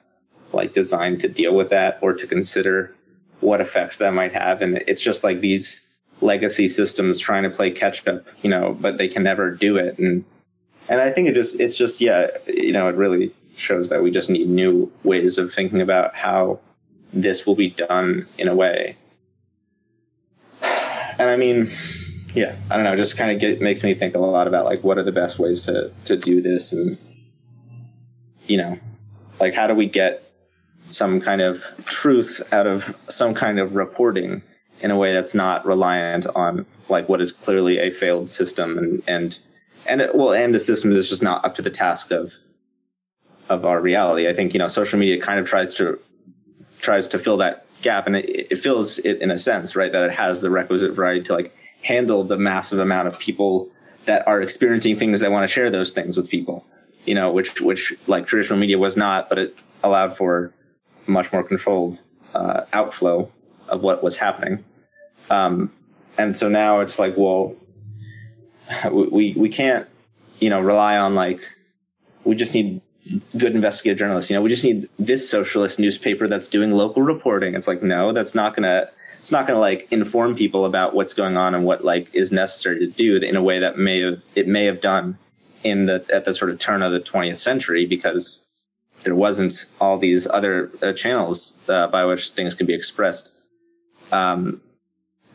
[0.54, 2.94] like designed to deal with that or to consider
[3.40, 4.62] what effects that might have.
[4.62, 5.87] And it's just like these
[6.22, 9.98] legacy systems trying to play catch up, you know, but they can never do it.
[9.98, 10.26] And
[10.90, 14.12] and I think it just it's just yeah, you know, it really shows that we
[14.12, 16.60] just need new ways of thinking about how
[17.14, 18.98] this will be done in a way.
[21.20, 21.70] And I mean,
[22.34, 24.84] yeah, I don't know, just kind of get makes me think a lot about like
[24.84, 26.98] what are the best ways to to do this and
[28.46, 28.78] you know,
[29.40, 30.24] like how do we get
[30.90, 34.42] some kind of truth out of some kind of reporting
[34.82, 39.04] in a way that's not reliant on like what is clearly a failed system and
[39.08, 39.40] and
[39.86, 42.34] and it, well and a system that's just not up to the task of
[43.50, 44.28] of our reality.
[44.28, 46.00] I think you know social media kind of tries to
[46.80, 49.92] tries to fill that gap, and it, it fills it in a sense, right?
[49.92, 53.70] That it has the requisite variety to like handle the massive amount of people
[54.06, 56.66] that are experiencing things that want to share those things with people.
[57.06, 60.54] You know, which which like traditional media was not, but it allowed for
[61.06, 62.02] much more controlled
[62.34, 63.32] uh, outflow
[63.70, 64.64] of what was happening.
[65.30, 65.72] Um,
[66.18, 67.56] and so now it's like, well,
[68.92, 69.88] we we can't,
[70.40, 71.42] you know, rely on like
[72.24, 72.82] we just need
[73.38, 74.30] good investigative journalists.
[74.30, 77.56] You know, we just need this socialist newspaper that's doing local reporting.
[77.56, 81.38] It's like, no, that's not gonna it's not gonna like inform people about what's going
[81.38, 84.48] on and what like is necessary to do in a way that may have it
[84.48, 85.18] may have done
[85.64, 88.44] in the at the sort of turn of the 20th century because
[89.04, 93.32] there wasn't all these other uh, channels uh, by which things could be expressed.
[94.12, 94.62] Um,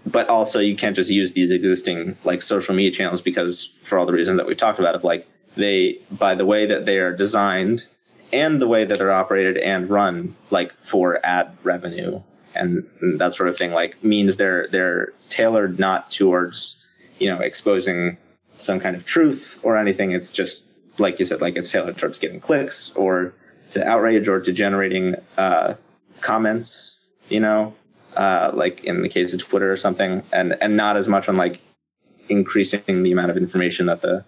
[0.06, 4.06] but also you can't just use these existing like social media channels because for all
[4.06, 7.14] the reasons that we've talked about of like they by the way that they are
[7.14, 7.86] designed
[8.32, 12.20] and the way that they're operated and run like for ad revenue
[12.54, 12.88] and,
[13.18, 16.84] that sort of thing like means they're they're tailored not towards
[17.18, 18.16] you know exposing
[18.54, 20.12] some kind of truth or anything.
[20.12, 20.66] It's just
[20.98, 23.34] like you said like it's tailored towards getting clicks or
[23.70, 25.74] to outrage or to generating uh,
[26.20, 26.98] comments
[27.28, 27.74] you know
[28.16, 31.36] uh, like in the case of twitter or something and and not as much on
[31.36, 31.60] like
[32.28, 34.24] increasing the amount of information that the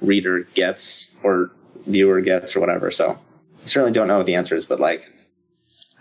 [0.00, 1.50] reader gets or
[1.86, 2.90] viewer gets or whatever.
[2.90, 3.18] So
[3.62, 5.10] I certainly don't know what the answer is, but like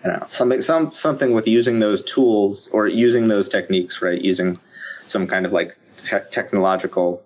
[0.04, 4.22] I don't know something some something with using those tools or using those techniques, right?
[4.22, 4.58] Using
[5.06, 5.76] some kind of like
[6.10, 7.24] te- technological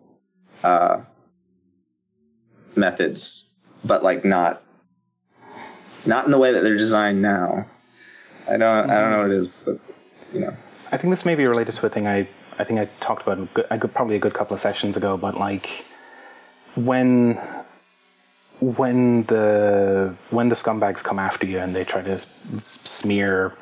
[0.64, 1.01] uh,
[2.76, 3.45] methods,
[3.84, 4.64] but like not
[6.06, 7.66] not in the way that they're designed now.
[8.47, 9.80] I don't I don't know what it is, but
[10.34, 10.56] you know.
[10.92, 12.28] I think this may be related to a thing I
[12.60, 15.38] I think I talked about a good, probably a good couple of sessions ago, but
[15.38, 15.86] like
[16.76, 17.40] when
[18.60, 23.54] when the when the scumbags come after you and they try to smear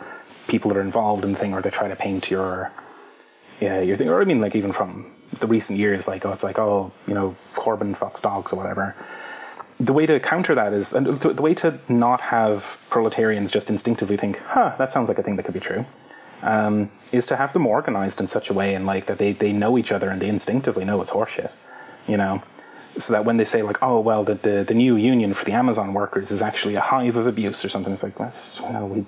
[0.47, 2.71] people that are involved in the thing, or they try to paint your
[3.59, 6.43] yeah your thing, or I mean like even from the recent years, like oh it's
[6.43, 8.95] like oh you know Corbyn fucks dogs or whatever.
[9.79, 14.15] The way to counter that is, and the way to not have proletarians just instinctively
[14.15, 15.87] think, huh, that sounds like a thing that could be true,
[16.41, 19.53] um, is to have them organized in such a way and like that they, they
[19.53, 21.51] know each other and they instinctively know it's horseshit,
[22.07, 22.43] you know
[22.97, 25.53] so that when they say like, oh well, the, the, the new union for the
[25.53, 29.05] Amazon workers is actually a hive of abuse or something, it's like, well, we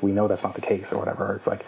[0.00, 1.34] we know that's not the case or whatever.
[1.34, 1.64] It's like,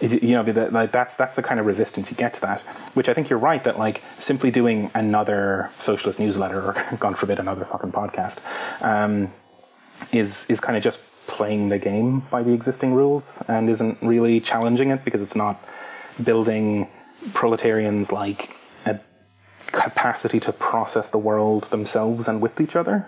[0.00, 2.62] you know, like that's that's the kind of resistance you get to that.
[2.94, 7.38] Which I think you're right that like simply doing another socialist newsletter or God forbid
[7.38, 8.40] another fucking podcast
[8.82, 9.32] um,
[10.12, 14.40] is is kind of just playing the game by the existing rules and isn't really
[14.40, 15.62] challenging it because it's not
[16.22, 16.88] building
[17.32, 18.54] proletarians like
[18.86, 19.00] a
[19.66, 23.06] capacity to process the world themselves and with each other,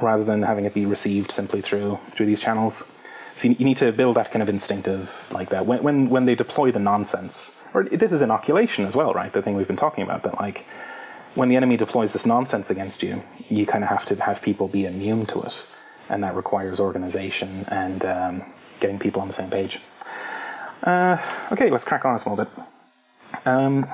[0.00, 2.92] rather than having it be received simply through through these channels.
[3.34, 5.66] So you, need to build that kind of instinctive like that.
[5.66, 9.32] When when when they deploy the nonsense, or this is inoculation as well, right?
[9.32, 10.64] The thing we've been talking about that like
[11.34, 14.68] when the enemy deploys this nonsense against you, you kind of have to have people
[14.68, 15.66] be immune to it,
[16.08, 18.44] and that requires organization and um,
[18.80, 19.78] getting people on the same page.
[20.82, 21.18] Uh,
[21.52, 22.48] okay, let's crack on a small bit.
[23.44, 23.86] Um,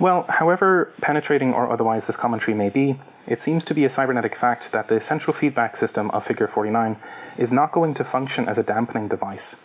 [0.00, 4.36] well, however penetrating or otherwise this commentary may be, it seems to be a cybernetic
[4.36, 6.96] fact that the central feedback system of Figure 49
[7.38, 9.56] is not going to function as a dampening device.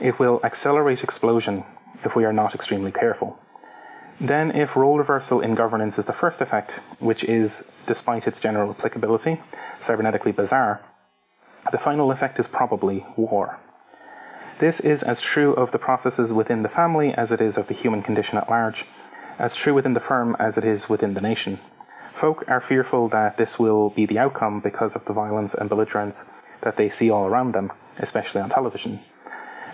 [0.00, 1.64] It will accelerate explosion
[2.04, 3.38] if we are not extremely careful.
[4.20, 8.70] Then, if role reversal in governance is the first effect, which is, despite its general
[8.70, 9.40] applicability,
[9.80, 10.80] cybernetically bizarre,
[11.74, 13.58] the final effect is probably war.
[14.60, 17.74] This is as true of the processes within the family as it is of the
[17.74, 18.84] human condition at large,
[19.40, 21.58] as true within the firm as it is within the nation.
[22.14, 26.30] Folk are fearful that this will be the outcome because of the violence and belligerence
[26.62, 29.00] that they see all around them, especially on television.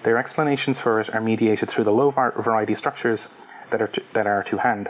[0.03, 3.29] Their explanations for it are mediated through the low variety structures
[3.71, 4.89] that are to, that are to hand.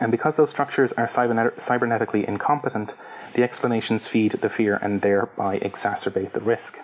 [0.00, 2.94] And because those structures are cybernetically incompetent,
[3.34, 6.78] the explanations feed the fear and thereby exacerbate the risk.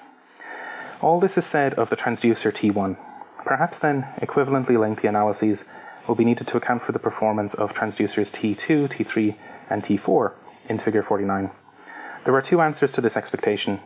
[1.00, 2.96] All this is said of the transducer T1.
[3.44, 5.66] Perhaps then, equivalently lengthy analyses
[6.06, 9.36] will be needed to account for the performance of transducers T2, T3,
[9.68, 10.32] and T4
[10.68, 11.50] in Figure 49.
[12.24, 13.80] There are two answers to this expectation.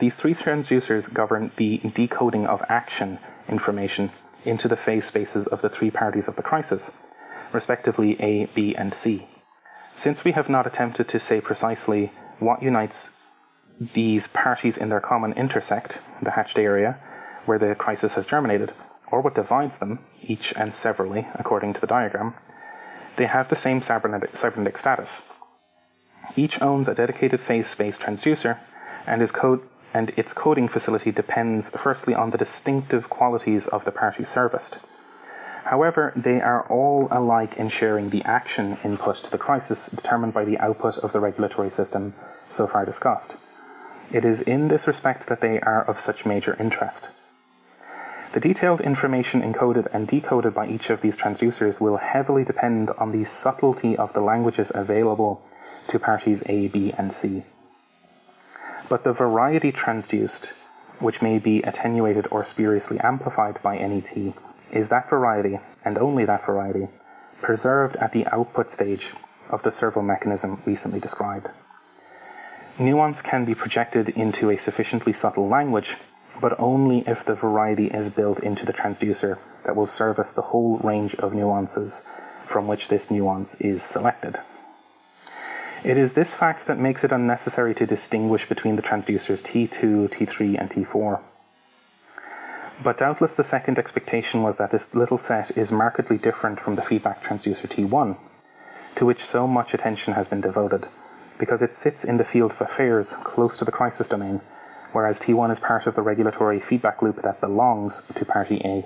[0.00, 4.10] These three transducers govern the decoding of action information
[4.44, 6.96] into the phase spaces of the three parties of the crisis,
[7.52, 9.26] respectively A, B, and C.
[9.96, 13.10] Since we have not attempted to say precisely what unites
[13.80, 16.98] these parties in their common intersect, the hatched area,
[17.46, 18.72] where the crisis has germinated,
[19.10, 22.34] or what divides them, each and severally, according to the diagram,
[23.16, 25.22] they have the same cybernetic, cybernetic status.
[26.36, 28.58] Each owns a dedicated phase space transducer,
[29.06, 29.60] and, is code,
[29.94, 34.78] and its coding facility depends firstly on the distinctive qualities of the party serviced.
[35.64, 40.44] However, they are all alike in sharing the action input to the crisis determined by
[40.44, 42.12] the output of the regulatory system
[42.48, 43.38] so far discussed.
[44.12, 47.08] It is in this respect that they are of such major interest.
[48.34, 53.12] The detailed information encoded and decoded by each of these transducers will heavily depend on
[53.12, 55.40] the subtlety of the languages available
[55.88, 57.44] to parties A, B, and C.
[58.90, 60.52] But the variety transduced,
[60.98, 64.34] which may be attenuated or spuriously amplified by NET,
[64.74, 66.88] is that variety, and only that variety,
[67.40, 69.12] preserved at the output stage
[69.50, 71.48] of the servo mechanism recently described.
[72.78, 75.96] Nuance can be projected into a sufficiently subtle language,
[76.40, 80.78] but only if the variety is built into the transducer that will service the whole
[80.78, 82.04] range of nuances
[82.44, 84.40] from which this nuance is selected.
[85.84, 90.58] It is this fact that makes it unnecessary to distinguish between the transducers T2, T3,
[90.58, 91.20] and T4.
[92.82, 96.82] But doubtless the second expectation was that this little set is markedly different from the
[96.82, 98.16] feedback transducer T1,
[98.96, 100.88] to which so much attention has been devoted,
[101.38, 104.40] because it sits in the field of affairs close to the crisis domain,
[104.92, 108.84] whereas T1 is part of the regulatory feedback loop that belongs to party A.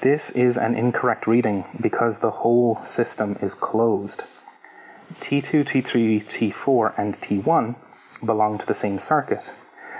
[0.00, 4.24] This is an incorrect reading because the whole system is closed.
[5.20, 7.76] T2, T3, T4, and T1
[8.24, 9.52] belong to the same circuit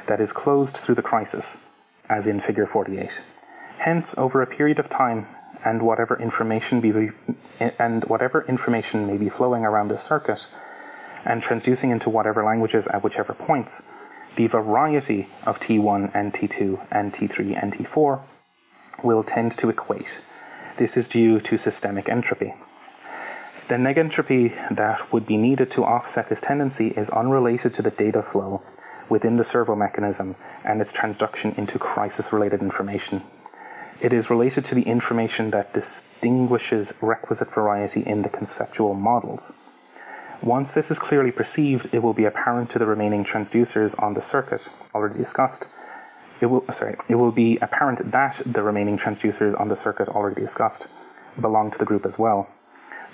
[0.07, 1.67] that is closed through the crisis
[2.11, 3.23] as in figure 48.
[3.79, 5.27] Hence, over a period of time,
[5.65, 7.11] and whatever information be
[7.79, 10.47] and whatever information may be flowing around this circuit,
[11.25, 13.91] and transducing into whatever languages at whichever points,
[14.37, 18.23] the variety of T1 and T2 and T3 and T4
[19.03, 20.23] will tend to equate.
[20.79, 22.55] This is due to systemic entropy.
[23.69, 28.23] The negentropy that would be needed to offset this tendency is unrelated to the data
[28.23, 28.63] flow
[29.11, 33.23] within the servo mechanism and its transduction into crisis related information.
[34.01, 39.53] It is related to the information that distinguishes requisite variety in the conceptual models.
[40.43, 44.23] Once this is clearly perceived, it will be apparent to the remaining transducers on the
[44.23, 45.67] circuit already discussed.
[46.41, 50.09] It will, uh, sorry, it will be apparent that the remaining transducers on the circuit
[50.09, 50.89] already discussed
[51.39, 52.49] belong to the group as well.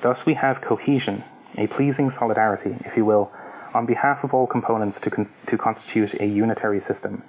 [0.03, 1.25] Thus, we have cohesion,
[1.59, 3.33] a pleasing solidarity, if you will,
[3.77, 7.23] on behalf of all components to, con- to constitute a unitary system.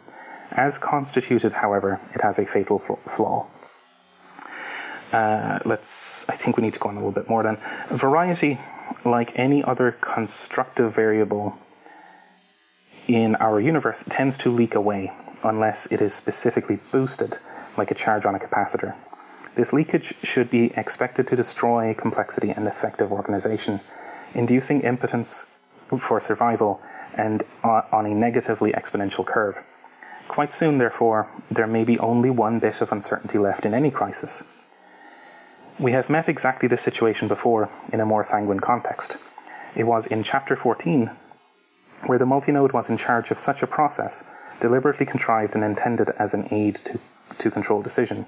[0.51, 3.47] As constituted, however, it has a fatal flaw.
[5.11, 7.57] Uh, let's, I think we need to go on a little bit more then.
[7.89, 8.59] Variety,
[9.05, 11.57] like any other constructive variable
[13.07, 15.11] in our universe, tends to leak away
[15.43, 17.37] unless it is specifically boosted,
[17.77, 18.95] like a charge on a capacitor.
[19.55, 23.79] This leakage should be expected to destroy complexity and effective organization,
[24.33, 25.56] inducing impotence
[25.97, 26.81] for survival
[27.13, 29.63] and on a negatively exponential curve.
[30.27, 34.69] Quite soon, therefore, there may be only one bit of uncertainty left in any crisis.
[35.79, 39.17] We have met exactly this situation before in a more sanguine context.
[39.75, 41.11] It was in Chapter 14
[42.05, 46.33] where the multinode was in charge of such a process, deliberately contrived and intended as
[46.33, 46.99] an aid to,
[47.37, 48.25] to control decision.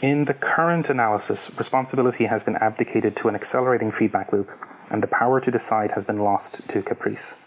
[0.00, 4.50] In the current analysis, responsibility has been abdicated to an accelerating feedback loop
[4.90, 7.42] and the power to decide has been lost to caprice.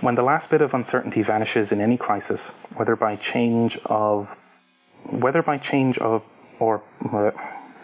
[0.00, 4.36] When the last bit of uncertainty vanishes in any crisis, whether by change of,
[5.08, 6.24] whether by change of,
[6.58, 6.82] or,
[7.12, 7.30] uh,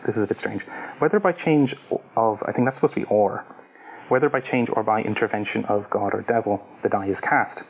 [0.05, 0.63] this is a bit strange,
[0.99, 1.77] whether by change
[2.17, 3.45] of, I think that's supposed to be or,
[4.09, 7.63] whether by change or by intervention of God or devil, the die is cast.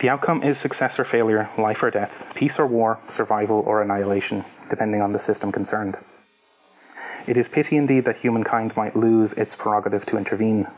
[0.00, 4.44] The outcome is success or failure, life or death, peace or war, survival or annihilation,
[4.68, 5.96] depending on the system concerned.
[7.26, 10.68] It is pity indeed that humankind might lose its prerogative to intervene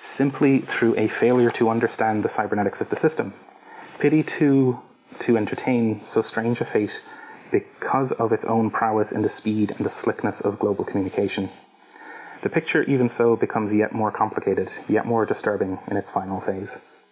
[0.00, 3.34] simply through a failure to understand the cybernetics of the system.
[3.98, 4.80] Pity to
[5.20, 7.02] to entertain so strange a fate
[7.50, 11.48] because of its own prowess in the speed and the slickness of global communication.
[12.42, 17.02] The picture, even so, becomes yet more complicated, yet more disturbing in its final phase.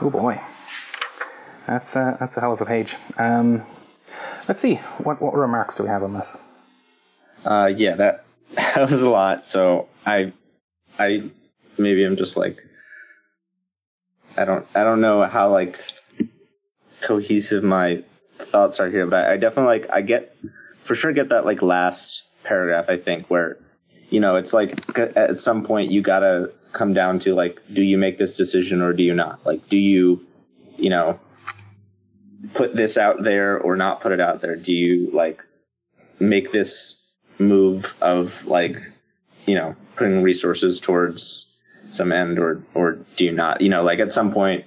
[0.00, 0.40] Oh boy,
[1.66, 2.96] that's a, that's a hell of a page.
[3.18, 3.64] Um,
[4.48, 6.38] let's see, what, what remarks do we have on this?
[7.44, 8.24] Uh, yeah, that
[8.54, 9.46] that was a lot.
[9.46, 10.32] So I,
[10.98, 11.30] I
[11.78, 12.62] maybe I'm just like,
[14.36, 15.78] I don't I don't know how like
[17.00, 18.02] cohesive my
[18.38, 20.36] thoughts are here, but I, definitely like I get
[20.82, 23.58] for sure get that like last paragraph I think where
[24.08, 27.98] you know it's like at some point you gotta come down to like, do you
[27.98, 29.44] make this decision or do you not?
[29.44, 30.24] Like, do you,
[30.76, 31.18] you know,
[32.54, 34.56] put this out there or not put it out there?
[34.56, 35.44] Do you like
[36.18, 36.99] make this
[37.40, 38.76] move of like,
[39.46, 41.46] you know, putting resources towards
[41.90, 43.60] some end or, or do you not?
[43.60, 44.64] You know, like at some point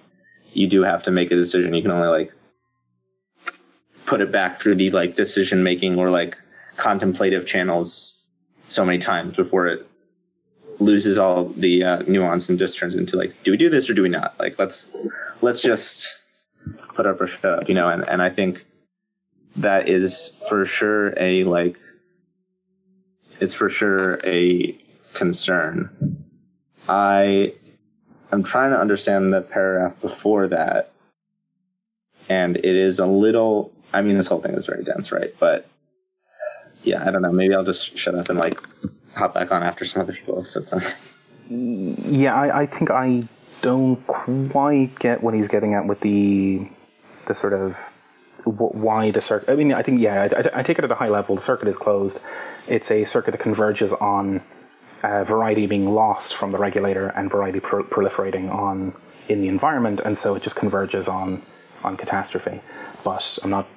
[0.53, 1.73] you do have to make a decision.
[1.73, 2.33] You can only like
[4.05, 6.37] put it back through the like decision making or like
[6.77, 8.15] contemplative channels
[8.67, 9.87] so many times before it
[10.79, 13.93] loses all the uh, nuance and just turns into like, do we do this or
[13.93, 14.37] do we not?
[14.39, 14.89] Like, let's
[15.41, 16.23] let's just
[16.95, 17.89] put up our show, you know.
[17.89, 18.65] And and I think
[19.55, 21.77] that is for sure a like,
[23.43, 24.75] it's for sure a
[25.13, 25.89] concern.
[26.87, 27.53] I
[28.31, 30.93] am trying to understand the paragraph before that,
[32.29, 33.71] and it is a little.
[33.91, 35.35] I mean, this whole thing is very dense, right?
[35.39, 35.67] But
[36.83, 37.33] yeah, I don't know.
[37.33, 38.57] Maybe I'll just shut up and like
[39.13, 40.93] hop back on after some other people have said something.
[41.49, 43.27] Yeah, I, I think I
[43.61, 46.69] don't quite get what he's getting at with the
[47.27, 47.77] the sort of
[48.45, 49.51] why the circuit.
[49.51, 51.35] I mean, I think yeah, I, I, I take it at a high level.
[51.35, 52.21] The circuit is closed.
[52.67, 54.41] It's a circuit that converges on
[55.03, 58.93] uh, variety being lost from the regulator and variety pro- proliferating on
[59.27, 61.41] in the environment, and so it just converges on
[61.83, 62.61] on catastrophe.
[63.03, 63.67] But I'm not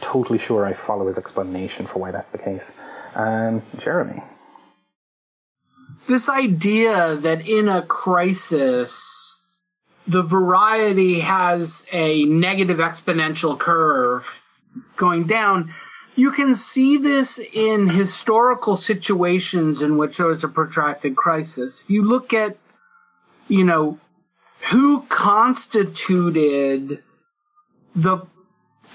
[0.00, 2.80] totally sure I follow his explanation for why that's the case.
[3.14, 4.22] Um, Jeremy.
[6.06, 9.42] This idea that in a crisis,
[10.06, 14.42] the variety has a negative exponential curve
[14.96, 15.74] going down.
[16.18, 21.80] You can see this in historical situations in which there was a protracted crisis.
[21.80, 22.56] If you look at,
[23.46, 24.00] you know,
[24.72, 27.04] who constituted
[27.94, 28.26] the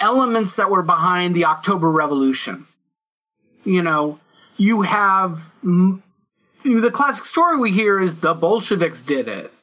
[0.02, 2.68] elements that were behind the October Revolution.
[3.64, 4.20] You know,
[4.58, 9.54] you have the classic story we hear is the Bolsheviks did it.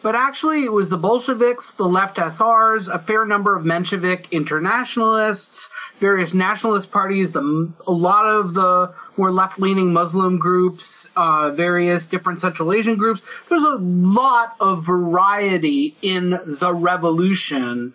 [0.00, 5.70] But actually, it was the Bolsheviks, the left SRs, a fair number of Menshevik internationalists,
[5.98, 12.06] various nationalist parties, the, a lot of the more left leaning Muslim groups, uh, various
[12.06, 13.22] different Central Asian groups.
[13.48, 17.92] There's a lot of variety in the revolution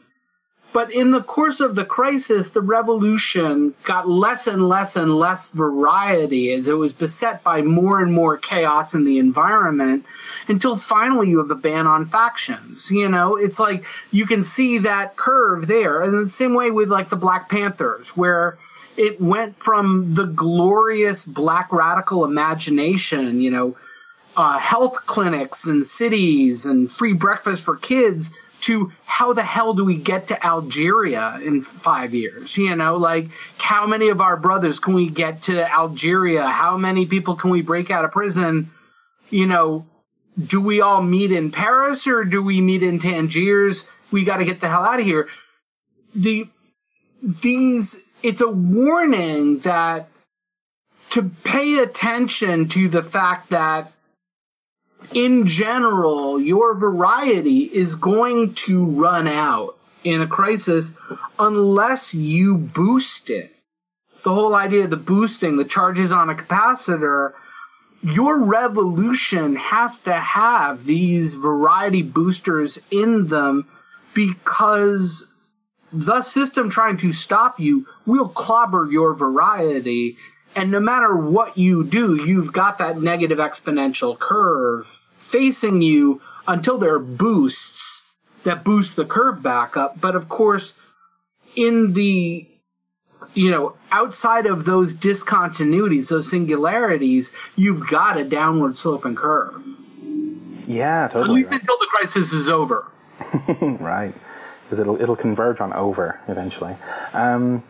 [0.73, 5.49] but in the course of the crisis, the revolution got less and less and less
[5.49, 10.05] variety as it was beset by more and more chaos in the environment
[10.47, 12.89] until finally you have a ban on factions.
[12.89, 16.01] You know, it's like you can see that curve there.
[16.01, 18.57] And the same way with like the Black Panthers, where
[18.97, 23.75] it went from the glorious black radical imagination, you know,
[24.35, 28.31] uh, health clinics and cities and free breakfast for kids
[28.63, 32.57] to how the hell do we get to Algeria in five years?
[32.57, 36.47] You know, like how many of our brothers can we get to Algeria?
[36.47, 38.71] How many people can we break out of prison?
[39.29, 39.85] You know,
[40.39, 43.83] do we all meet in Paris or do we meet in Tangiers?
[44.11, 45.27] We got to get the hell out of here.
[46.15, 46.47] The
[47.21, 50.07] these it's a warning that
[51.09, 53.91] to pay attention to the fact that
[55.13, 60.91] in general, your variety is going to run out in a crisis
[61.39, 63.55] unless you boost it.
[64.23, 67.33] The whole idea of the boosting, the charges on a capacitor,
[68.01, 73.67] your revolution has to have these variety boosters in them
[74.13, 75.25] because
[75.91, 80.17] the system trying to stop you will clobber your variety
[80.55, 84.85] and no matter what you do, you've got that negative exponential curve
[85.17, 88.03] facing you until there are boosts
[88.43, 89.99] that boost the curve back up.
[89.99, 90.73] But of course,
[91.55, 92.47] in the
[93.33, 99.59] you know, outside of those discontinuities, those singularities, you've got a downward sloping curve.
[100.67, 101.23] Yeah, totally.
[101.23, 101.61] At least right.
[101.61, 102.85] until the crisis is over.
[103.61, 104.13] right,
[104.63, 106.75] because it'll it'll converge on over eventually.
[107.13, 107.63] Um,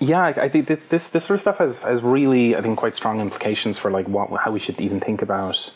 [0.00, 3.20] yeah, I, think this this sort of stuff has, has really, I think, quite strong
[3.20, 5.74] implications for like what how we should even think about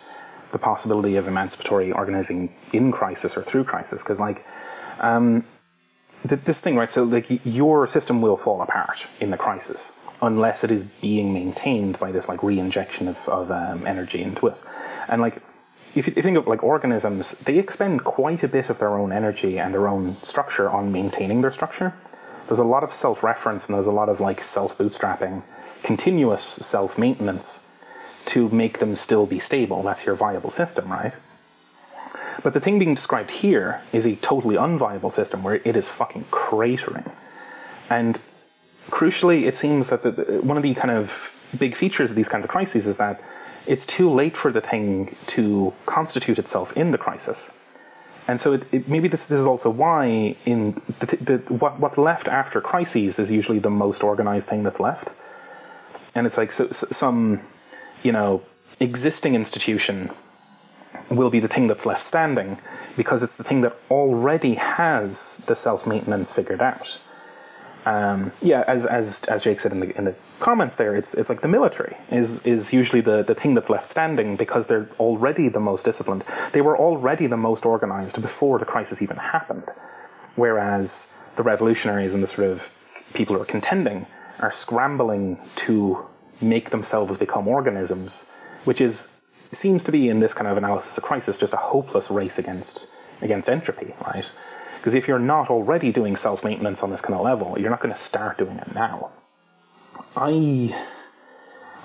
[0.53, 4.03] the possibility of emancipatory organizing in crisis or through crisis.
[4.03, 4.45] Because like
[5.01, 5.45] um,
[6.29, 6.91] th- this thing, right?
[6.91, 11.99] So like your system will fall apart in the crisis unless it is being maintained
[11.99, 14.61] by this like re-injection of, of um, energy into it,
[15.09, 15.43] and like
[15.97, 19.59] if you think of like organisms, they expend quite a bit of their own energy
[19.59, 21.93] and their own structure on maintaining their structure
[22.53, 25.43] there's a lot of self reference and there's a lot of like self bootstrapping,
[25.83, 27.83] continuous self maintenance
[28.27, 29.83] to make them still be stable.
[29.83, 31.17] That's your viable system, right?
[32.43, 36.25] But the thing being described here is a totally unviable system where it is fucking
[36.25, 37.11] cratering.
[37.89, 38.21] And
[38.91, 42.45] crucially, it seems that the, one of the kind of big features of these kinds
[42.45, 43.19] of crises is that
[43.67, 47.62] it's too late for the thing to constitute itself in the crisis.
[48.33, 51.99] And so it, it, maybe this, this is also why in the, the, what, what's
[51.99, 55.09] left after crises is usually the most organized thing that's left.
[56.15, 57.43] And it's like so, so, some,
[58.03, 58.43] you know,
[58.81, 60.11] existing institution
[61.11, 62.57] will be the thing that's left standing
[62.97, 66.99] because it's the thing that already has the self maintenance figured out.
[67.85, 71.29] Um, yeah, as as as Jake said in the in the comments there, it's it's
[71.29, 75.49] like the military is is usually the the thing that's left standing because they're already
[75.49, 76.25] the most disciplined.
[76.53, 79.65] They were already the most organized before the crisis even happened,
[80.37, 82.71] whereas the revolutionaries and the sort of
[83.15, 84.07] people who are contending
[84.41, 86.07] are scrambling to
[86.41, 88.31] make themselves become organisms,
[88.65, 89.11] which is
[89.53, 92.89] seems to be in this kind of analysis of crisis just a hopeless race against
[93.21, 94.33] against entropy, right?
[94.83, 97.81] Because if you're not already doing self maintenance on this kind of level, you're not
[97.81, 99.13] going to start doing it now.
[100.17, 100.77] I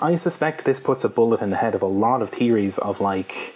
[0.01, 2.99] I suspect this puts a bullet in the head of a lot of theories of
[2.99, 3.53] like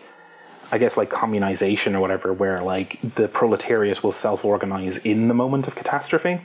[0.72, 5.34] I guess like communization or whatever, where like the proletariat will self organize in the
[5.34, 6.42] moment of catastrophe.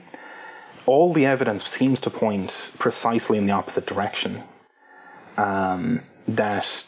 [0.86, 4.42] All the evidence seems to point precisely in the opposite direction.
[5.36, 6.86] Um, that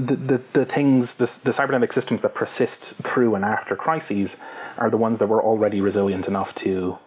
[0.00, 4.38] the, the, things, the, the cybernetic systems that persist through and after crises
[4.76, 6.98] are the ones that were already resilient enough to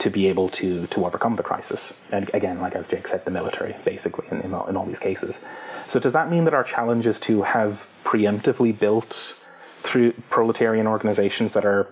[0.00, 1.94] to be able to to overcome the crisis.
[2.10, 4.98] And again, like as Jake said, the military, basically, in, in, all, in all these
[4.98, 5.40] cases.
[5.86, 9.36] So does that mean that our challenge is to have preemptively built
[9.82, 11.88] through proletarian organizations that are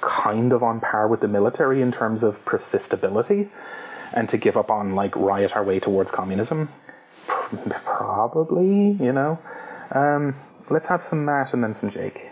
[0.00, 3.48] kind of on par with the military in terms of persistability
[4.12, 6.68] and to give up on like riot our way towards communism?
[7.26, 9.38] Probably, you know.
[9.92, 10.34] Um,
[10.70, 12.30] let's have some Matt and then some Jake.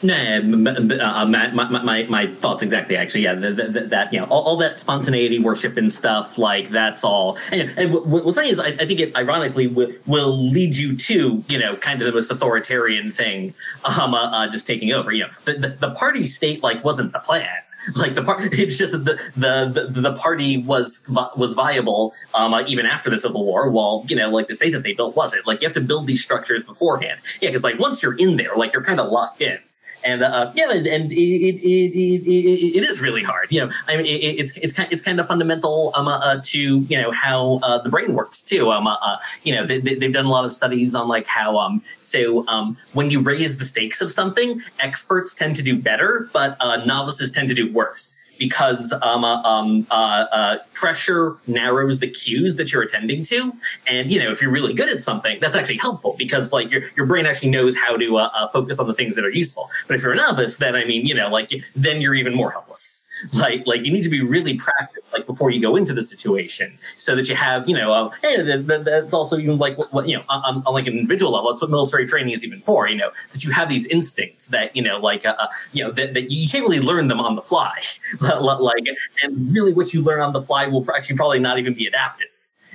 [0.00, 2.96] Nah, uh, Matt, my, my, my thoughts exactly.
[2.96, 7.02] Actually, yeah, that, that you know, all, all, that spontaneity worship and stuff, like that's
[7.02, 7.36] all.
[7.50, 11.42] And, and what's funny is, I, I think it ironically will, will, lead you to,
[11.48, 13.54] you know, kind of the most authoritarian thing,
[14.00, 15.10] um, uh, uh, just taking over.
[15.10, 17.48] You know, the, the, the party state like wasn't the plan
[17.96, 22.64] like the part it's just the, the the, the party was was viable um, uh,
[22.66, 25.46] even after the civil war while you know like the state that they built wasn't.
[25.46, 27.20] Like you have to build these structures beforehand.
[27.40, 29.58] Yeah because like once you're in there like you're kind of locked in
[30.04, 33.48] and uh, yeah, and, it, it, it, it, is really hard.
[33.50, 36.80] You know, I mean, it's it's kind it's kind of fundamental um, uh, uh, to
[36.80, 38.70] you know how uh, the brain works too.
[38.70, 41.58] Um, uh, uh, you know, they, have done a lot of studies on like how
[41.58, 46.28] um so um when you raise the stakes of something, experts tend to do better,
[46.32, 52.08] but novices tend to do worse because um, uh, um, uh, uh, pressure narrows the
[52.08, 53.52] cues that you're attending to.
[53.86, 56.82] And you know, if you're really good at something, that's actually helpful because like your
[56.96, 59.68] your brain actually knows how to uh, uh, focus on the things that are useful.
[59.86, 62.50] But if you're a novice, then I mean, you know, like then you're even more
[62.50, 63.07] helpless.
[63.34, 66.78] Like like you need to be really practiced like before you go into the situation,
[66.96, 69.92] so that you have you know, uh, hey, that, that, that's also even like what,
[69.92, 71.50] what you know on, on, like an individual level.
[71.50, 72.88] That's what military training is even for.
[72.88, 76.14] You know, that you have these instincts that you know, like uh, you know, that,
[76.14, 77.74] that you can't really learn them on the fly.
[78.20, 78.84] like,
[79.22, 82.28] and really what you learn on the fly will actually probably not even be adaptive.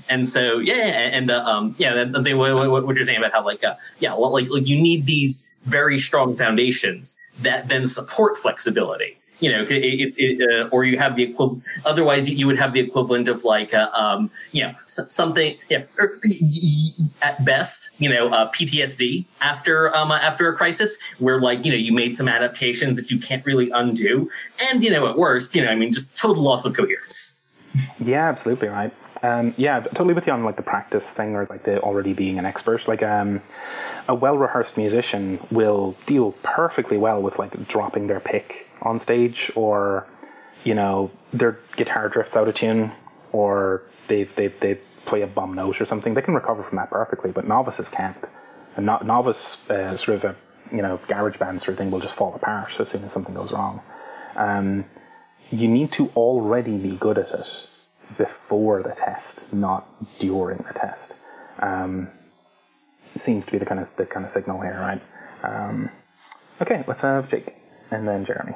[0.10, 0.74] And so, yeah,
[1.14, 4.14] and uh, um, yeah, the thing what, what, you're saying about how like, uh, yeah,
[4.14, 9.72] like like you need these very strong foundations that then support flexibility you know, it,
[9.72, 11.64] it, it, uh, or you have the equivalent.
[11.86, 15.58] Otherwise, you would have the equivalent of like, uh, um, you know, something.
[15.70, 16.20] Yeah, er,
[17.22, 21.72] at best, you know, uh, PTSD after um, uh, after a crisis, where like you
[21.72, 24.30] know you made some adaptations that you can't really undo,
[24.70, 27.40] and you know, at worst, you know, I mean, just total loss of coherence.
[28.00, 28.94] Yeah, absolutely right.
[29.24, 32.38] Um, yeah, totally with you on like the practice thing or like the already being
[32.38, 32.88] an expert.
[32.88, 33.42] Like um,
[34.08, 39.52] a well rehearsed musician will deal perfectly well with like dropping their pick on stage
[39.56, 40.08] or
[40.64, 42.92] you know their guitar drifts out of tune
[43.32, 44.76] or they they they
[45.06, 46.14] play a bum note or something.
[46.14, 48.18] They can recover from that perfectly but novices can't.
[48.76, 50.36] A no- novice uh, sort of a
[50.76, 53.36] you know garage band sort of thing will just fall apart as soon as something
[53.36, 53.82] goes wrong.
[54.36, 54.86] Um,
[55.52, 57.70] you need to already be good at it
[58.18, 59.86] before the test not
[60.20, 61.20] during the test.
[61.60, 62.10] Um,
[63.20, 65.02] seems to be the kind of the kind of signal here right
[65.44, 65.90] um,
[66.62, 67.56] okay let's have jake
[67.92, 68.56] and then jeremy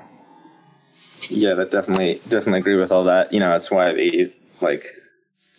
[1.29, 3.33] yeah, that definitely definitely agree with all that.
[3.33, 4.85] You know, that's why the like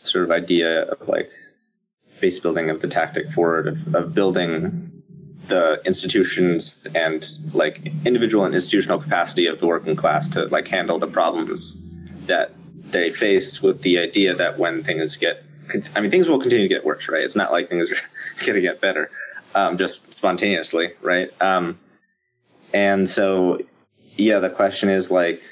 [0.02, 1.30] sort of idea of like
[2.20, 4.92] base building of the tactic forward of, of building
[5.48, 7.24] the institutions and
[7.54, 11.76] like individual and institutional capacity of the working class to like handle the problems
[12.26, 12.52] that
[12.90, 15.42] they face with the idea that when things get
[15.94, 17.22] I mean things will continue to get worse, right?
[17.22, 17.96] It's not like things are
[18.44, 19.10] going to get better
[19.54, 21.30] um, just spontaneously, right?
[21.40, 21.78] Um,
[22.72, 23.60] and so
[24.16, 25.42] yeah, the question is like,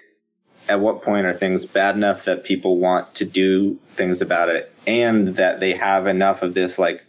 [0.68, 4.74] at what point are things bad enough that people want to do things about it
[4.84, 7.04] and that they have enough of this like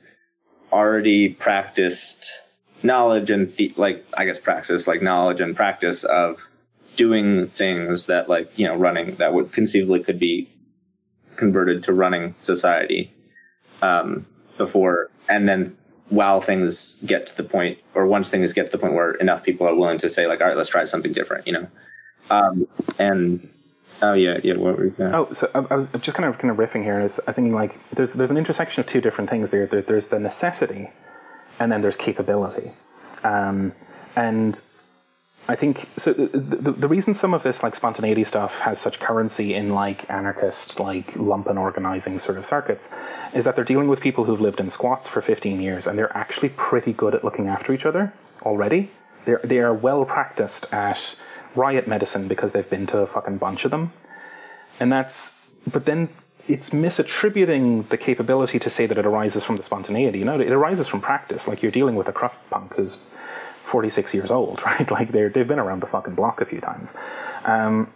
[0.71, 2.43] already practiced
[2.83, 6.47] knowledge and the, like I guess praxis, like knowledge and practice of
[6.95, 10.49] doing things that like you know running that would conceivably could be
[11.37, 13.13] converted to running society
[13.81, 14.25] um,
[14.57, 15.77] before, and then
[16.09, 19.43] while things get to the point, or once things get to the point where enough
[19.43, 21.67] people are willing to say like, all right, let's try something different, you know,
[22.29, 22.67] um,
[22.97, 23.47] and
[24.01, 26.51] oh yeah, yeah, what were you Oh, so I, I was just kind of kind
[26.51, 26.99] of riffing here.
[26.99, 29.65] I was thinking like there's there's an intersection of two different things there.
[29.65, 30.91] there there's the necessity,
[31.59, 32.71] and then there's capability,
[33.23, 33.73] um,
[34.15, 34.61] and
[35.49, 36.11] I think so.
[36.11, 40.77] The, the, reason some of this like spontaneity stuff has such currency in like anarchist
[40.77, 42.93] like lumpen organizing sort of circuits
[43.33, 46.15] is that they're dealing with people who've lived in squats for 15 years and they're
[46.15, 48.91] actually pretty good at looking after each other already.
[49.23, 51.15] They're they are well practiced at
[51.55, 53.93] riot medicine because they've been to a fucking bunch of them,
[54.79, 56.09] and that's but then
[56.47, 60.19] it's misattributing the capability to say that it arises from the spontaneity.
[60.19, 61.47] You know, it arises from practice.
[61.47, 62.99] Like you're dealing with a crust punk who's
[63.67, 64.89] 46 years old, right?
[64.89, 66.95] Like they're, they've been around the fucking block a few times.
[67.45, 67.91] Um,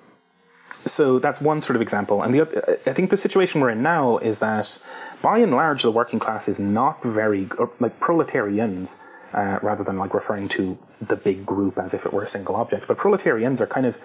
[0.85, 2.23] so that's one sort of example.
[2.23, 4.79] And the I think the situation we're in now is that
[5.21, 7.47] by and large, the working class is not very,
[7.79, 9.01] like proletarians,
[9.33, 12.55] uh, rather than like referring to the big group as if it were a single
[12.55, 13.97] object, but proletarians are kind of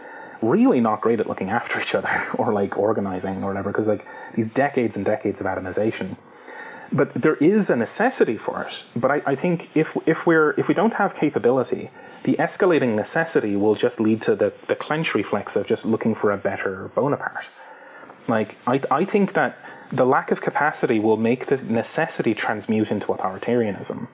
[0.42, 4.06] really not great at looking after each other or like organizing or whatever, because like
[4.34, 6.16] these decades and decades of atomization
[6.92, 8.84] but there is a necessity for it.
[8.94, 11.90] But I, I think if if we're if we don't have capability,
[12.24, 16.30] the escalating necessity will just lead to the, the clench reflex of just looking for
[16.32, 17.46] a better Bonaparte.
[18.28, 19.58] Like I I think that
[19.92, 24.08] the lack of capacity will make the necessity transmute into authoritarianism.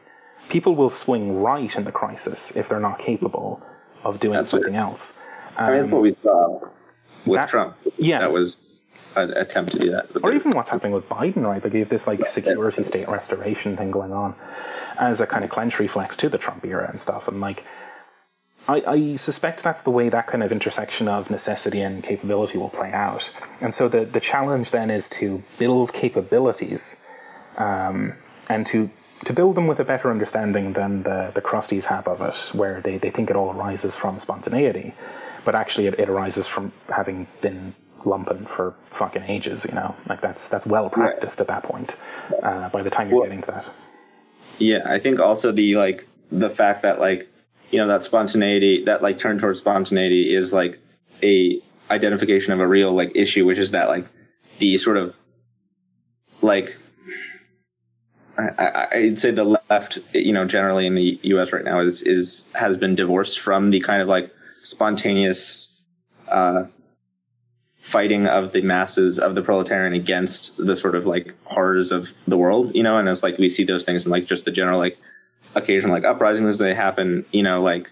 [0.49, 3.63] People will swing right in the crisis if they're not capable
[4.05, 5.19] of doing That's something else.
[5.57, 6.61] I mean, that's what we saw
[7.25, 7.77] with um, that- Trump.
[7.97, 8.19] yeah.
[8.19, 8.72] that was
[9.17, 10.09] attempt to do that.
[10.23, 11.63] Or even what's happening with Biden, right?
[11.63, 14.35] Like, you have this like security state restoration thing going on
[14.99, 17.29] as a kind of clench reflex to the Trump era and stuff.
[17.29, 17.65] And like,
[18.69, 22.71] I, I suspect that's the way that kind of intersection of necessity and capability will
[22.71, 23.31] play out.
[23.61, 27.05] And so the the challenge then is to build capabilities,
[27.57, 28.15] um,
[28.49, 28.91] and to
[29.25, 32.81] to build them with a better understanding than the the crusties have of it, where
[32.81, 34.95] they, they think it all arises from spontaneity,
[35.45, 37.75] but actually it, it arises from having been
[38.05, 39.65] lumpen for fucking ages.
[39.69, 41.97] You know, like that's that's well practiced at that point.
[42.43, 43.69] Uh, by the time you're Well- getting to that,
[44.59, 47.29] Yeah, I think also the like the fact that like
[47.71, 50.79] you know that spontaneity that like turn towards spontaneity is like
[51.23, 54.07] a identification of a real like issue, which is that like
[54.59, 55.15] the sort of
[56.43, 56.77] like
[58.39, 61.53] I, I, I'd say the left, you know, generally in the U.S.
[61.53, 64.31] right now is is has been divorced from the kind of like
[64.63, 65.69] spontaneous
[66.29, 66.65] uh,
[67.83, 72.39] fighting of the masses of the proletarian against the sort of like horrors of the
[72.39, 74.79] world, you know, and it's like we see those things in like just the general
[74.79, 74.97] like
[75.57, 77.91] occasional like uprisings as they happen, you know, like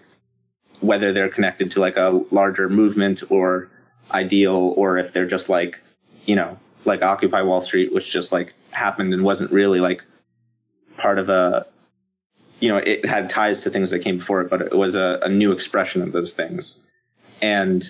[0.79, 3.69] whether they're connected to like a larger movement or
[4.11, 5.77] ideal or if they're just like,
[6.25, 10.01] you know, like Occupy Wall Street, which just like happened and wasn't really like
[10.95, 11.67] part of a
[12.61, 15.19] you know, it had ties to things that came before it, but it was a,
[15.21, 16.79] a new expression of those things.
[17.41, 17.83] And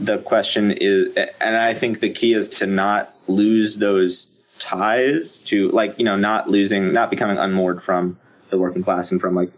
[0.00, 5.68] the question is, and I think the key is to not lose those ties to
[5.68, 9.52] like, you know, not losing, not becoming unmoored from the working class and from like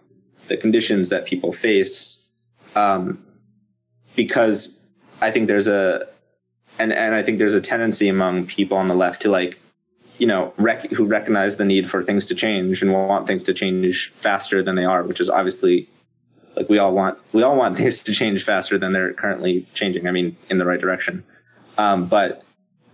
[0.48, 2.18] the conditions that people face.
[2.74, 3.24] Um,
[4.16, 4.76] because
[5.20, 6.08] I think there's a,
[6.78, 9.58] and, and I think there's a tendency among people on the left to like,
[10.18, 13.54] you know, rec- who recognize the need for things to change and want things to
[13.54, 15.88] change faster than they are, which is obviously
[16.56, 20.06] like we all want we all want things to change faster than they're currently changing.
[20.06, 21.24] I mean, in the right direction.
[21.78, 22.44] Um, but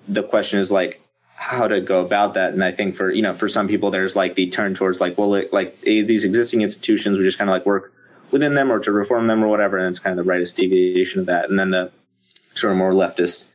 [0.07, 1.01] the question is like
[1.35, 2.53] how to go about that.
[2.53, 5.19] And I think for you know for some people there's like the turn towards like
[5.19, 7.93] well it, like eh, these existing institutions we just kind of like work
[8.31, 11.21] within them or to reform them or whatever, and it's kind of the rightist deviation
[11.21, 11.49] of that.
[11.49, 11.91] And then the
[12.55, 13.47] sort of more leftist,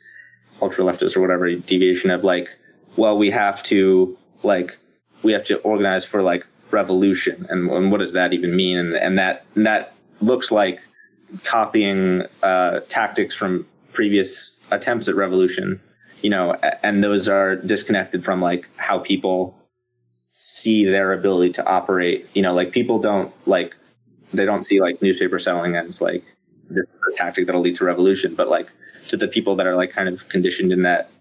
[0.62, 2.49] ultra leftist or whatever deviation of like
[2.95, 4.78] well we have to like
[5.22, 8.95] we have to organize for like revolution and, and what does that even mean and,
[8.95, 10.80] and that and that looks like
[11.43, 15.80] copying uh, tactics from previous attempts at revolution
[16.22, 19.55] you know and those are disconnected from like how people
[20.18, 23.76] see their ability to operate you know like people don't like
[24.34, 26.24] they don't see like newspaper selling as like
[26.70, 26.86] this
[27.16, 28.68] tactic that'll lead to revolution but like
[29.07, 31.11] to the people that are like kind of conditioned in that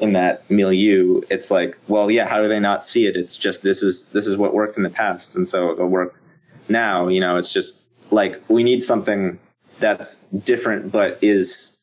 [0.00, 3.16] in that milieu, it's like, well, yeah, how do they not see it?
[3.16, 6.20] It's just this is this is what worked in the past, and so it'll work
[6.68, 7.08] now.
[7.08, 9.38] You know, it's just like we need something
[9.78, 11.76] that's different, but is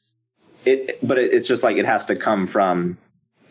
[0.65, 0.99] it?
[1.05, 2.97] But it, it's just like it has to come from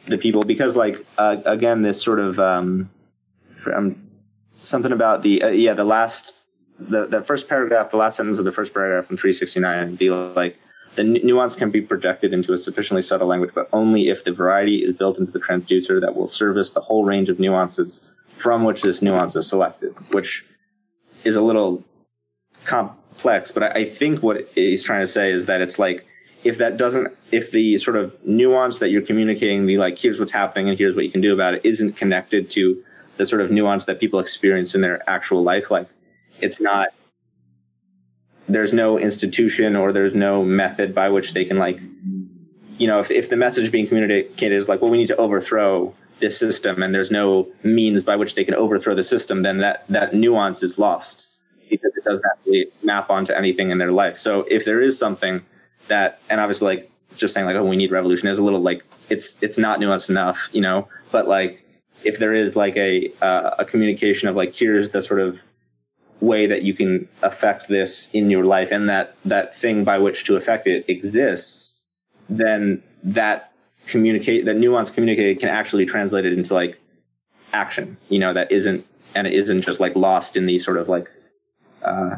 [0.07, 2.91] the people because, like, uh, again, this sort of um,
[4.55, 6.35] something about the uh, yeah the last
[6.79, 10.59] the the first paragraph, the last sentence of the first paragraph in 369 be like
[10.97, 14.83] the nuance can be projected into a sufficiently subtle language, but only if the variety
[14.83, 18.83] is built into the transducer that will service the whole range of nuances from which
[18.83, 20.45] this nuance is selected, which
[21.25, 21.85] is a little
[22.65, 23.51] complex.
[23.51, 26.07] But I, think what he's trying to say is that it's like
[26.45, 30.33] if that doesn't, if the sort of nuance that you're communicating, the like, here's what's
[30.33, 32.83] happening and here's what you can do about it, isn't connected to
[33.17, 35.89] the sort of nuance that people experience in their actual life, like
[36.41, 36.89] it's not,
[38.49, 41.79] there's no institution or there's no method by which they can like,
[42.79, 45.95] you know, if, if the message being communicated is like, well, we need to overthrow
[46.21, 49.85] this system and there's no means by which they can overthrow the system, then that,
[49.91, 51.40] that nuance is lost
[51.71, 54.19] because it doesn't actually map onto anything in their life.
[54.19, 55.43] So if there is something
[55.89, 58.83] that, and obviously like just saying like, oh, we need revolution is a little like,
[59.09, 61.65] it's, it's not nuanced enough, you know, but like,
[62.03, 65.41] if there is like a, uh, a communication of like, here's the sort of
[66.21, 70.25] way that you can affect this in your life and that, that thing by which
[70.25, 71.83] to affect it exists,
[72.29, 73.53] then that
[73.87, 76.79] communicate, that nuance communicated can actually translate it into like
[77.53, 80.89] action, you know, that isn't, and it isn't just like lost in the sort of
[80.89, 81.11] like,
[81.83, 82.17] uh,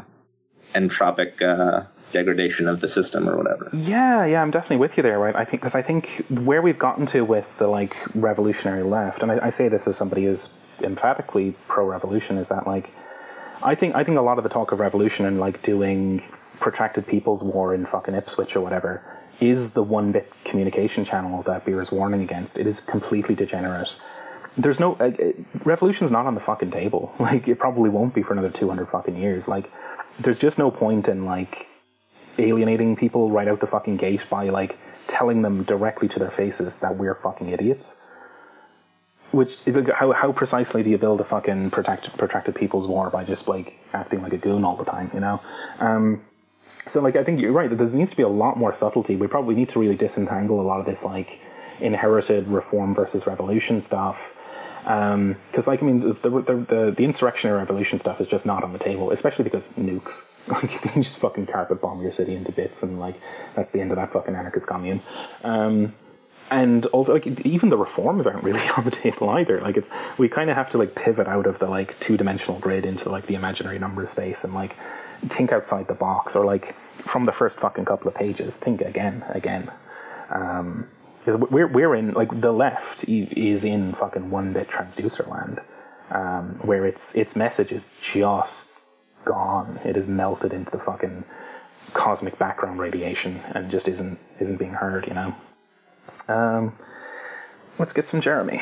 [0.75, 3.69] entropic, uh, degradation of the system or whatever.
[3.73, 5.35] Yeah, yeah, I'm definitely with you there, right?
[5.35, 9.31] I think because I think where we've gotten to with the like revolutionary left, and
[9.31, 12.93] I, I say this as somebody who's emphatically pro-revolution, is that like
[13.61, 16.23] I think I think a lot of the talk of revolution and like doing
[16.59, 19.01] protracted people's war in fucking Ipswich or whatever
[19.41, 22.57] is the one bit communication channel that Beer is warning against.
[22.57, 23.95] It is completely degenerate.
[24.57, 25.11] There's no uh,
[25.63, 27.13] revolution's not on the fucking table.
[27.19, 29.47] Like it probably won't be for another 200 fucking years.
[29.47, 29.71] Like
[30.19, 31.67] there's just no point in like
[32.37, 34.77] alienating people right out the fucking gate by like
[35.07, 37.99] telling them directly to their faces that we're fucking idiots.
[39.31, 39.57] Which
[39.95, 43.79] how how precisely do you build a fucking protracted protracted people's war by just like
[43.91, 45.41] acting like a goon all the time, you know?
[45.79, 46.21] Um,
[46.85, 47.69] so like I think you're right.
[47.69, 49.15] There needs to be a lot more subtlety.
[49.15, 51.39] We probably need to really disentangle a lot of this like
[51.79, 54.39] inherited reform versus revolution stuff.
[54.83, 58.63] Because, um, like, I mean, the, the, the, the insurrectionary revolution stuff is just not
[58.63, 60.29] on the table, especially because nukes.
[60.45, 63.15] Like, you just fucking carpet bomb your city into bits, and, like,
[63.55, 64.99] that's the end of that fucking anarchist commune.
[65.41, 65.93] Um,
[66.51, 69.61] and also, like, even the reforms aren't really on the table either.
[69.61, 72.59] Like, it's, we kind of have to, like, pivot out of the, like, two dimensional
[72.59, 74.75] grid into, like, the imaginary number space and, like,
[75.21, 79.23] think outside the box, or, like, from the first fucking couple of pages, think again,
[79.29, 79.71] again.
[80.29, 80.89] Um,
[81.23, 85.59] because we're we're in like the left is in fucking one bit transducer land,
[86.11, 88.71] um, where its its message is just
[89.25, 89.79] gone.
[89.85, 91.23] It is melted into the fucking
[91.93, 95.07] cosmic background radiation and just isn't isn't being heard.
[95.07, 95.35] You know.
[96.27, 96.77] Um,
[97.79, 98.61] let's get some Jeremy.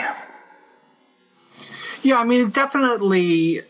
[2.03, 3.61] Yeah, I mean, definitely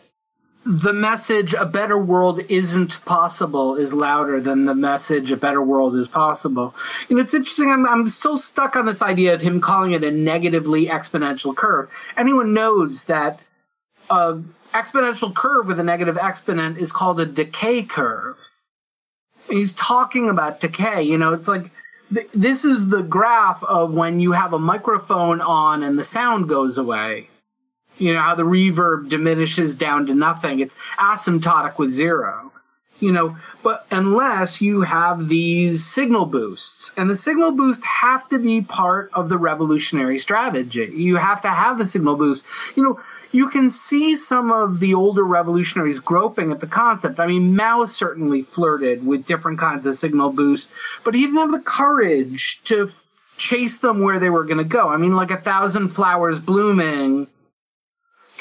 [0.65, 5.95] the message a better world isn't possible is louder than the message a better world
[5.95, 6.75] is possible.
[7.09, 7.71] You know, it's interesting.
[7.71, 11.89] I'm, I'm still stuck on this idea of him calling it a negatively exponential curve.
[12.15, 13.39] Anyone knows that
[14.09, 14.41] a
[14.73, 18.37] exponential curve with a negative exponent is called a decay curve.
[19.49, 21.01] He's talking about decay.
[21.01, 21.71] You know, it's like
[22.13, 26.47] th- this is the graph of when you have a microphone on and the sound
[26.47, 27.30] goes away
[28.01, 30.59] you know, how the reverb diminishes down to nothing.
[30.59, 32.51] It's asymptotic with zero.
[32.99, 38.37] You know, but unless you have these signal boosts, and the signal boosts have to
[38.37, 40.85] be part of the revolutionary strategy.
[40.93, 42.45] You have to have the signal boost.
[42.75, 42.99] You know,
[43.31, 47.19] you can see some of the older revolutionaries groping at the concept.
[47.19, 50.69] I mean, Mao certainly flirted with different kinds of signal boost,
[51.03, 52.89] but he didn't have the courage to
[53.37, 54.89] chase them where they were going to go.
[54.89, 57.27] I mean, like a thousand flowers blooming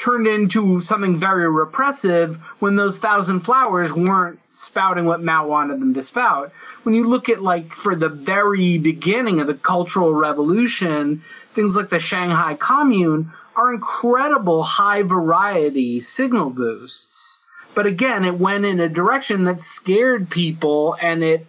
[0.01, 5.93] turned into something very repressive when those thousand flowers weren't spouting what Mao wanted them
[5.93, 6.51] to spout.
[6.83, 11.21] When you look at like for the very beginning of the Cultural Revolution,
[11.53, 17.39] things like the Shanghai Commune are incredible high variety signal boosts.
[17.75, 21.45] But again, it went in a direction that scared people and it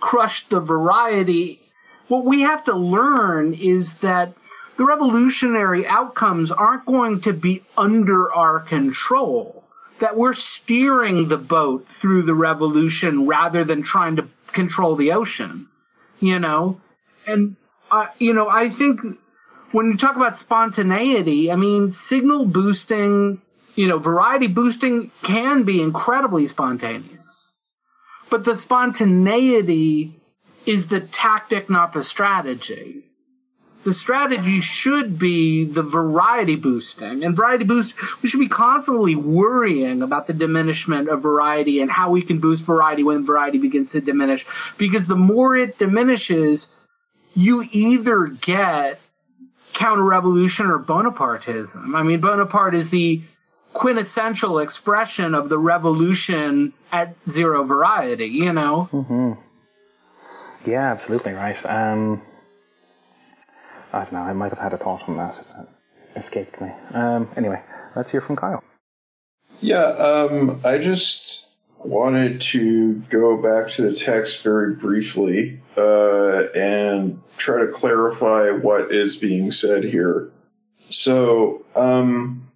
[0.00, 1.60] crushed the variety.
[2.08, 4.34] What we have to learn is that
[4.76, 9.64] the revolutionary outcomes aren't going to be under our control.
[10.00, 15.68] That we're steering the boat through the revolution rather than trying to control the ocean,
[16.18, 16.80] you know?
[17.26, 17.56] And,
[17.90, 19.00] uh, you know, I think
[19.70, 23.40] when you talk about spontaneity, I mean, signal boosting,
[23.76, 27.52] you know, variety boosting can be incredibly spontaneous.
[28.30, 30.20] But the spontaneity
[30.66, 33.03] is the tactic, not the strategy
[33.84, 37.22] the strategy should be the variety boosting.
[37.22, 42.10] And variety boost, we should be constantly worrying about the diminishment of variety and how
[42.10, 44.46] we can boost variety when variety begins to diminish.
[44.78, 46.68] Because the more it diminishes,
[47.34, 49.00] you either get
[49.72, 51.94] counter revolution or Bonapartism.
[51.94, 53.22] I mean, Bonaparte is the
[53.72, 59.36] quintessential expression of the revolution at zero variety, you know?
[60.64, 61.60] Yeah, absolutely right.
[61.66, 62.22] Um,
[63.94, 64.22] I don't know.
[64.22, 65.36] I might have had a thought on that.
[65.56, 65.68] That
[66.16, 66.70] escaped me.
[66.92, 67.62] Um, anyway,
[67.94, 68.62] let's hear from Kyle.
[69.60, 77.22] Yeah, um, I just wanted to go back to the text very briefly uh, and
[77.36, 80.30] try to clarify what is being said here.
[80.90, 82.50] So, um,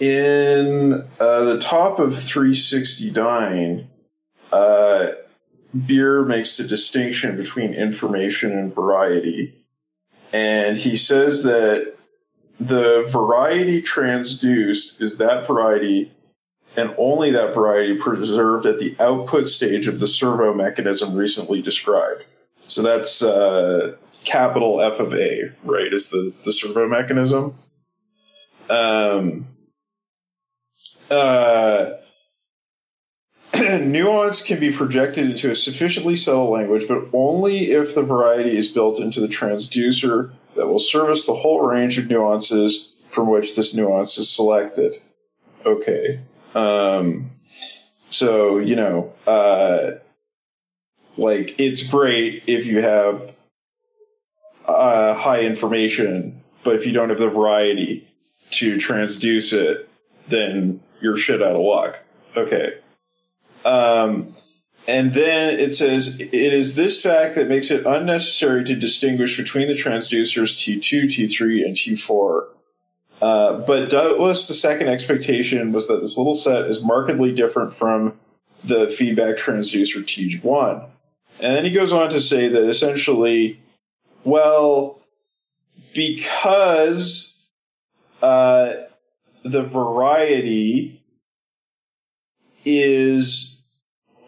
[0.00, 3.88] in uh, the top of 369,
[4.52, 5.06] uh,
[5.86, 9.59] Beer makes the distinction between information and variety.
[10.32, 11.94] And he says that
[12.58, 16.12] the variety transduced is that variety
[16.76, 22.24] and only that variety preserved at the output stage of the servo mechanism recently described.
[22.62, 25.92] So that's uh, capital F of A, right?
[25.92, 27.58] Is the, the servo mechanism.
[28.68, 29.48] Um,
[31.10, 31.90] uh,
[33.80, 38.68] nuance can be projected into a sufficiently subtle language, but only if the variety is
[38.68, 43.74] built into the transducer that will service the whole range of nuances from which this
[43.74, 44.94] nuance is selected.
[45.66, 46.20] Okay.
[46.54, 47.30] Um,
[48.08, 49.98] so, you know, uh,
[51.16, 53.36] like, it's great if you have
[54.66, 58.08] uh, high information, but if you don't have the variety
[58.52, 59.88] to transduce it,
[60.28, 62.04] then you're shit out of luck.
[62.36, 62.74] Okay.
[63.64, 64.34] Um,
[64.88, 69.68] and then it says it is this fact that makes it unnecessary to distinguish between
[69.68, 72.46] the transducers T2, T3, and T4.
[73.20, 78.18] Uh, but doubtless the second expectation was that this little set is markedly different from
[78.64, 80.86] the feedback transducer T1.
[81.38, 83.60] And then he goes on to say that essentially,
[84.24, 85.00] well,
[85.94, 87.36] because
[88.22, 88.72] uh,
[89.42, 91.02] the variety
[92.64, 93.49] is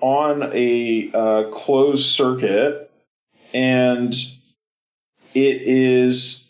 [0.03, 2.90] on a uh, closed circuit
[3.55, 4.12] and
[5.32, 6.48] it is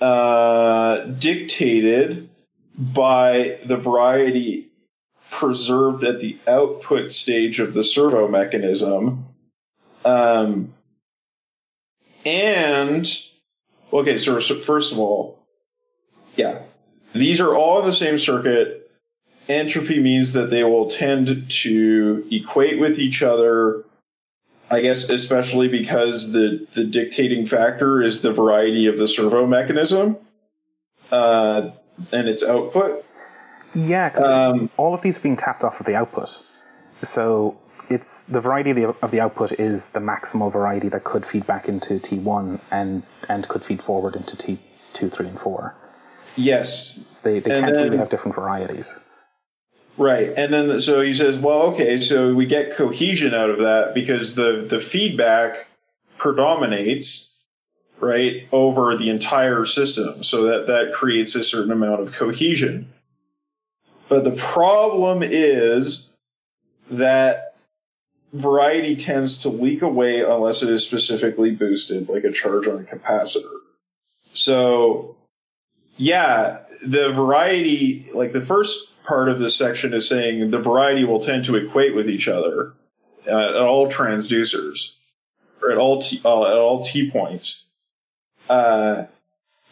[0.00, 2.28] uh, dictated
[2.76, 4.68] by the variety
[5.30, 9.26] preserved at the output stage of the servo mechanism.
[10.04, 10.74] Um,
[12.24, 13.06] and,
[13.92, 15.38] okay, so first of all,
[16.36, 16.62] yeah,
[17.12, 18.87] these are all in the same circuit.
[19.48, 23.84] Entropy means that they will tend to equate with each other.
[24.70, 30.18] I guess especially because the, the dictating factor is the variety of the servo mechanism
[31.10, 31.70] uh,
[32.12, 33.02] and its output.
[33.74, 36.28] Yeah, 'cause Um, all of these are being tapped off of the output.
[37.00, 37.56] So
[37.88, 41.46] it's the variety of the, of the output is the maximal variety that could feed
[41.46, 45.74] back into T1 and, and could feed forward into T2, 3, and 4.
[46.36, 49.00] Yes, So they they And can't really have different varieties.
[49.98, 50.32] Right.
[50.36, 54.36] And then so he says, well, okay, so we get cohesion out of that because
[54.36, 55.66] the the feedback
[56.16, 57.32] predominates
[57.98, 60.22] right over the entire system.
[60.22, 62.92] So that that creates a certain amount of cohesion.
[64.08, 66.10] But the problem is
[66.88, 67.56] that
[68.32, 72.84] variety tends to leak away unless it is specifically boosted, like a charge on a
[72.84, 73.50] capacitor.
[74.32, 75.16] So
[75.96, 81.20] yeah, the variety, like the first part of this section is saying the variety will
[81.20, 82.74] tend to equate with each other
[83.26, 84.94] uh, at all transducers
[85.62, 87.64] or at all t, uh, at all t points.
[88.48, 89.06] Uh,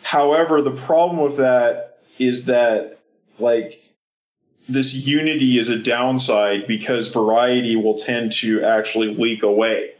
[0.02, 2.98] however, the problem with that is that
[3.38, 3.82] like
[4.68, 9.92] this unity is a downside because variety will tend to actually leak away.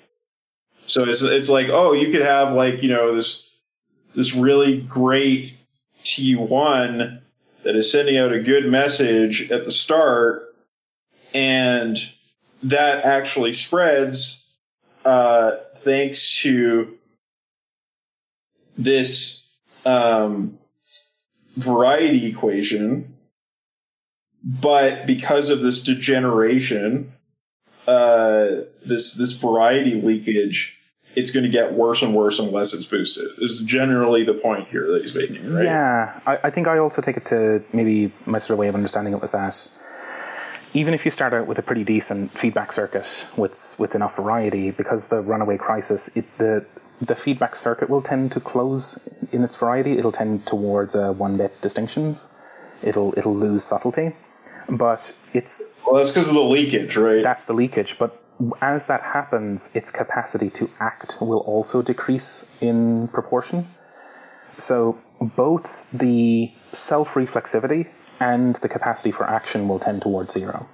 [0.87, 3.47] So it's it's like oh you could have like you know this
[4.15, 5.59] this really great
[6.03, 7.21] T1
[7.67, 10.55] that is sending out a good message at the start,
[11.35, 11.97] and
[12.63, 14.47] that actually spreads
[15.05, 16.97] uh, thanks to
[18.79, 19.45] this
[19.85, 20.57] um,
[21.57, 23.17] variety equation.
[24.45, 27.15] But because of this degeneration,
[27.89, 30.76] uh, this this variety leakage,
[31.17, 33.29] it's going to get worse and worse unless it's boosted.
[33.39, 35.65] Is generally the point here that he's making, right?
[35.65, 38.75] Yeah, I, I think I also take it to maybe my sort of way of
[38.75, 39.69] understanding it was that
[40.75, 44.71] even if you start out with a pretty decent feedback circuit with with enough variety,
[44.71, 46.67] because the runaway crisis, it, the
[47.01, 49.99] the feedback circuit will tend to close in its variety.
[49.99, 52.39] It'll tend towards uh, one bit distinctions.
[52.83, 54.13] It'll it'll lose subtlety,
[54.69, 57.23] but it's Well, that's because of the leakage, right?
[57.23, 57.99] that's the leakage.
[57.99, 58.23] But
[58.61, 63.67] as that happens, its capacity to act will also decrease in proportion.
[64.59, 67.89] So both the self reflexivity
[68.21, 70.69] and the capacity for action will tend towards zero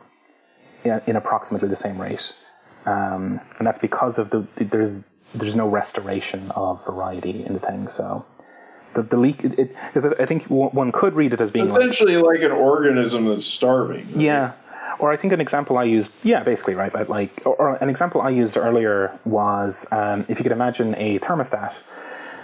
[0.85, 2.35] in, approximately the same rate.
[2.87, 7.89] Um, and that's because of the there's there's no restoration of variety in the thing.
[7.89, 8.27] So
[8.95, 12.51] the, the leak because I think one could read it as being essentially like an
[12.51, 14.09] organism that's starving.
[14.21, 14.53] yeah.
[15.03, 16.93] Or I think an example I used, yeah, basically, right?
[16.93, 20.95] But like, or, or an example I used earlier was um, if you could imagine
[20.97, 21.83] a thermostat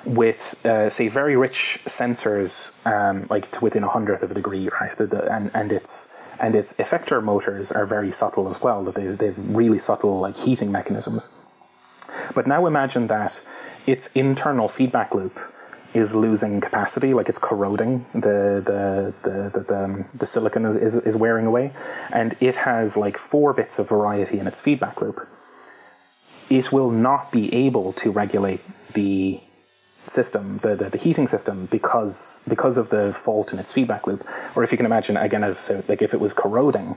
[0.05, 2.51] with, uh, say, very rich sensors,
[2.85, 4.91] um, like to within a hundredth of a degree, right?
[4.91, 8.83] The, the, and and its and its effector motors are very subtle as well.
[8.83, 11.23] That they they've really subtle like heating mechanisms.
[12.35, 13.41] But now imagine that
[13.87, 15.39] its internal feedback loop
[15.95, 18.07] is losing capacity, like it's corroding.
[18.13, 21.73] The the the the, the, um, the silicon is, is, is wearing away,
[22.13, 25.21] and it has like four bits of variety in its feedback loop.
[26.51, 28.61] It will not be able to regulate
[28.95, 29.41] the
[29.99, 34.27] system, the, the, the heating system, because because of the fault in its feedback loop.
[34.55, 36.97] Or if you can imagine, again, as like if it was corroding,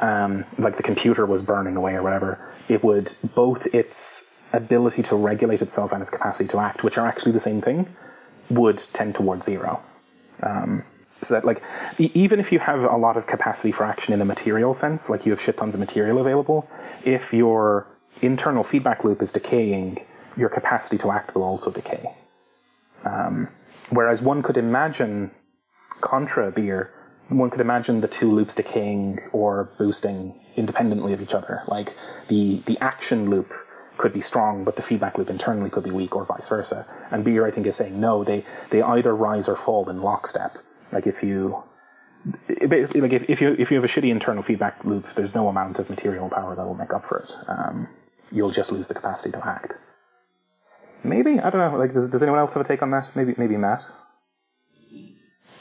[0.00, 2.38] um, like the computer was burning away or whatever,
[2.68, 7.06] it would both its ability to regulate itself and its capacity to act, which are
[7.06, 7.86] actually the same thing,
[8.50, 9.80] would tend towards zero.
[10.42, 10.84] Um,
[11.20, 11.62] so that like
[11.98, 15.10] e- even if you have a lot of capacity for action in a material sense,
[15.10, 16.68] like you have shit tons of material available,
[17.04, 17.86] if your
[18.22, 20.04] internal feedback loop is decaying,
[20.36, 22.14] your capacity to act will also decay.
[23.04, 23.48] Um,
[23.90, 25.30] whereas one could imagine
[26.00, 26.92] contra beer,
[27.28, 31.62] one could imagine the two loops decaying or boosting independently of each other.
[31.66, 31.94] Like
[32.28, 33.52] the the action loop
[33.98, 36.86] could be strong, but the feedback loop internally could be weak, or vice versa.
[37.10, 38.24] And beer, I think, is saying no.
[38.24, 40.56] They they either rise or fall in lockstep.
[40.92, 41.62] Like if you
[42.46, 45.48] basically like if, if you if you have a shitty internal feedback loop, there's no
[45.48, 47.32] amount of material power that will make up for it.
[47.48, 47.88] Um,
[48.32, 49.74] you'll just lose the capacity to act.
[51.04, 51.78] Maybe I don't know.
[51.78, 53.10] Like, does, does anyone else have a take on that?
[53.14, 53.82] Maybe maybe Matt.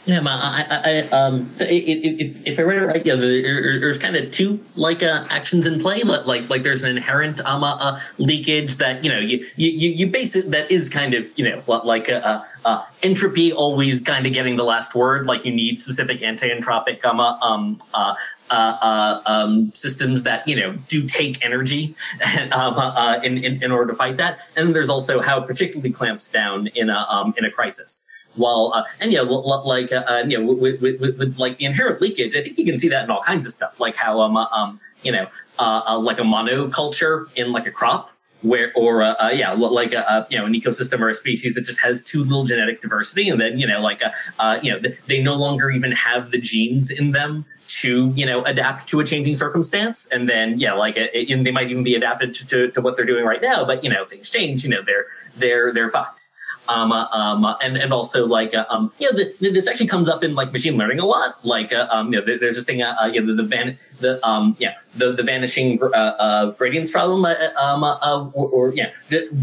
[0.07, 3.97] Yeah, I, I, um, so if, if, if I read it right, yeah, there, there's
[3.97, 6.01] kind of two like uh, actions in play.
[6.01, 9.89] Like, like, like there's an inherent um uh, uh, leakage that you know you you
[9.89, 13.99] you base it that is kind of you know like a, uh, uh, entropy always
[13.99, 15.25] kind of getting the last word.
[15.25, 18.15] Like you need specific anti-entropic um uh, um uh,
[18.49, 21.93] uh, um, systems that you know do take energy
[22.53, 24.39] um, uh, in, in in order to fight that.
[24.55, 28.07] And there's also how it particularly clamps down in a um, in a crisis
[28.37, 31.65] while uh, and yeah, like uh, uh, you know, with, with, with, with, like the
[31.65, 34.21] inherent leakage, I think you can see that in all kinds of stuff, like how
[34.21, 35.27] um um you know
[35.59, 38.11] uh, uh like a monoculture in like a crop.
[38.43, 41.65] Where or uh, uh, yeah, like a, you know an ecosystem or a species that
[41.65, 44.03] just has too little genetic diversity, and then you know like
[44.37, 48.43] uh, you know they no longer even have the genes in them to you know
[48.43, 51.95] adapt to a changing circumstance, and then yeah, like a, and they might even be
[51.95, 54.69] adapted to, to, to what they're doing right now, but you know things change, you
[54.69, 56.26] know they're they're they're fucked
[56.69, 59.87] um, uh, um, uh, and and also like uh, um, you know, the, this actually
[59.87, 61.43] comes up in like machine learning a lot.
[61.43, 63.79] Like, uh, um, you know, there's this thing, uh, uh, you know, the, the van,
[63.99, 68.73] the um, yeah, the the vanishing uh, uh, gradients problem, uh, um, uh, or, or
[68.73, 68.91] yeah,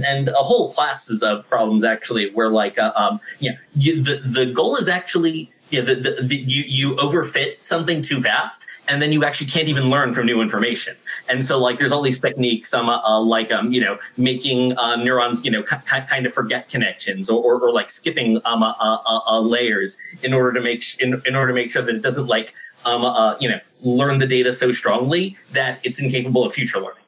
[0.06, 4.76] and a whole classes of problems actually, where like, um, yeah, you, the the goal
[4.76, 9.12] is actually you know, the, the, the, you, you overfit something too fast and then
[9.12, 10.96] you actually can't even learn from new information.
[11.28, 14.96] And so like there's all these techniques, um, uh, like, um, you know, making uh,
[14.96, 18.74] neurons, you know, k- kind of forget connections or, or, or like skipping um, uh,
[18.78, 21.94] uh, uh, layers in order to make, sh- in, in order to make sure that
[21.94, 26.44] it doesn't like, um, uh, you know, learn the data so strongly that it's incapable
[26.44, 27.02] of future learning.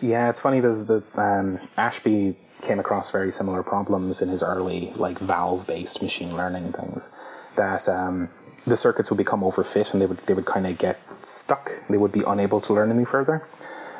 [0.00, 0.60] Yeah, it's funny.
[0.60, 6.36] There's the um, Ashby came across very similar problems in his early like valve-based machine
[6.36, 7.14] learning things.
[7.58, 8.30] That um,
[8.64, 11.72] the circuits would become overfit and they would they would kind of get stuck.
[11.88, 13.46] They would be unable to learn any further.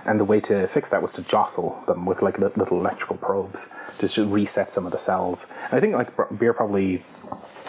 [0.04, 3.70] And the way to fix that was to jostle them with like little electrical probes,
[3.98, 5.52] just to reset some of the cells.
[5.64, 7.02] And I think like Beer probably,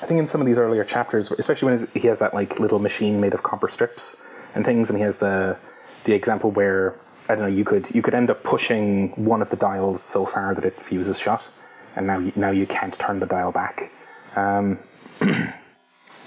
[0.01, 2.79] I think in some of these earlier chapters, especially when he has that like little
[2.79, 4.15] machine made of copper strips
[4.55, 5.57] and things, and he has the
[6.05, 6.95] the example where
[7.27, 10.25] I don't know you could you could end up pushing one of the dials so
[10.25, 11.51] far that it fuses shut,
[11.95, 13.91] and now you, now you can't turn the dial back.
[14.37, 14.79] Um,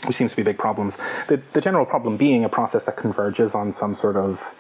[0.07, 0.99] which seems to be big problems.
[1.29, 4.59] The, the general problem being a process that converges on some sort of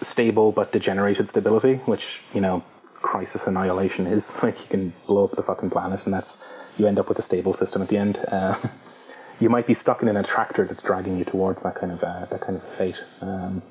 [0.00, 2.64] stable but degenerated stability, which, you know,
[2.94, 4.38] crisis annihilation is.
[4.42, 6.44] Like, you can blow up the fucking planet and that's,
[6.76, 8.24] you end up with a stable system at the end.
[8.28, 8.56] Uh,
[9.40, 12.26] you might be stuck in an attractor that's dragging you towards that kind of, uh,
[12.26, 13.04] that kind of fate.
[13.20, 13.62] Um,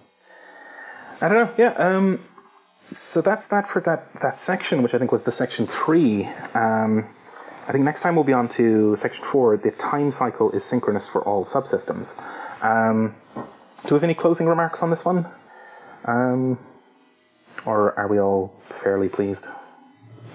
[1.19, 2.19] I don't know, yeah, um,
[2.93, 6.25] so that's that for that that section, which I think was the section three.
[6.53, 7.07] Um,
[7.67, 9.55] I think next time we'll be on to section four.
[9.57, 12.19] The time cycle is synchronous for all subsystems.
[12.63, 15.25] Um, do we have any closing remarks on this one?
[16.05, 16.57] Um,
[17.65, 19.47] or are we all fairly pleased?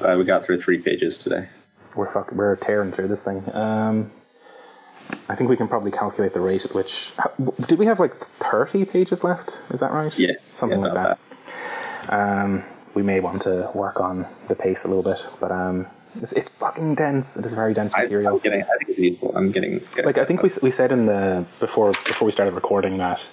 [0.00, 1.48] Uh, we got through three pages today.
[1.96, 3.42] We're fuck, we're tearing through this thing.
[3.54, 4.10] Um,
[5.28, 7.12] I think we can probably calculate the rate at which.
[7.16, 7.32] how-
[7.66, 9.60] Did we have like thirty pages left?
[9.70, 10.16] Is that right?
[10.18, 11.16] Yeah, something yeah, like
[12.08, 12.12] that.
[12.12, 15.86] Um, we may want to work on the pace a little bit, but um,
[16.22, 17.36] it's, it's fucking dense.
[17.36, 18.34] It is very dense material.
[18.34, 18.62] I'm getting.
[18.62, 19.32] I think it's useful.
[19.36, 19.78] I'm getting.
[19.78, 23.28] getting like I think we, we said in the before before we started recording that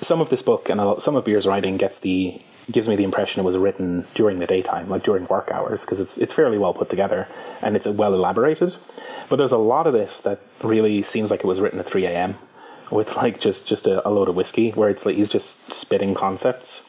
[0.00, 2.40] some of this book and some of Beer's writing gets the
[2.70, 6.00] gives me the impression it was written during the daytime, like during work hours, because
[6.00, 7.28] it's it's fairly well put together
[7.62, 8.74] and it's well elaborated.
[9.28, 12.06] But there's a lot of this that really seems like it was written at three
[12.06, 12.36] a.m.
[12.90, 16.14] with like just just a, a load of whiskey, where it's like he's just spitting
[16.14, 16.82] concepts.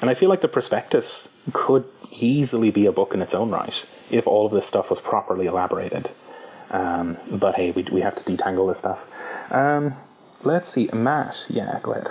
[0.00, 3.84] And I feel like the prospectus could easily be a book in its own right
[4.10, 6.10] if all of this stuff was properly elaborated.
[6.70, 9.10] Um, but hey, we, we have to detangle this stuff.
[9.52, 9.94] Um,
[10.44, 11.46] let's see, Matt.
[11.48, 12.08] Yeah, go ahead.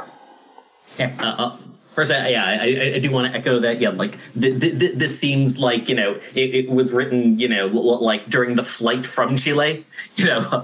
[0.97, 1.15] Yeah.
[1.19, 1.57] Uh, uh,
[1.93, 3.79] first, I, yeah, I, I- do want to echo that.
[3.79, 7.47] Yeah, like th- th- th- this seems like you know it, it was written you
[7.47, 9.85] know like during the flight from Chile.
[10.15, 10.39] You know,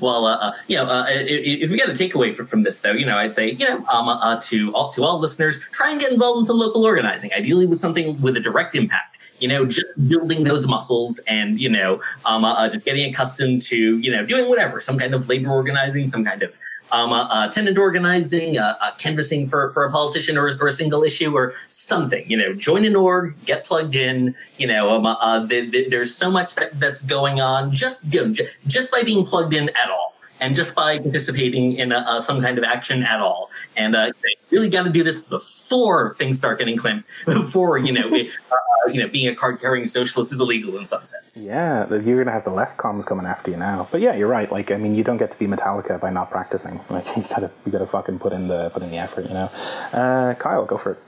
[0.00, 2.92] well, uh, uh, you know, uh, if we got a takeaway from, from this though,
[2.92, 6.00] you know, I'd say you know um, uh, to all to all listeners, try and
[6.00, 7.32] get involved in some local organizing.
[7.36, 9.18] Ideally, with something with a direct impact.
[9.42, 13.98] You know, just building those muscles and you know, um, uh, just getting accustomed to
[13.98, 16.56] you know doing whatever, some kind of labor organizing, some kind of
[16.92, 20.72] um, uh, uh, tenant organizing, uh, uh, canvassing for, for a politician or, or a
[20.72, 22.30] single issue or something.
[22.30, 24.34] You know, join an org, get plugged in.
[24.58, 28.26] You know, um, uh, the, the, there's so much that, that's going on just you
[28.26, 28.34] know,
[28.66, 30.11] just by being plugged in at all.
[30.42, 34.10] And just by participating in a, uh, some kind of action at all, and uh,
[34.50, 37.08] you really got to do this before things start getting clamped.
[37.26, 41.04] Before you know, it, uh, you know, being a card-carrying socialist is illegal in some
[41.04, 41.46] sense.
[41.48, 43.86] Yeah, you're gonna have the left comms coming after you now.
[43.92, 44.50] But yeah, you're right.
[44.50, 46.80] Like, I mean, you don't get to be Metallica by not practicing.
[46.90, 49.26] Like, you gotta you gotta fucking put in the put in the effort.
[49.26, 49.50] You know.
[49.92, 50.98] Uh, Kyle, go for it.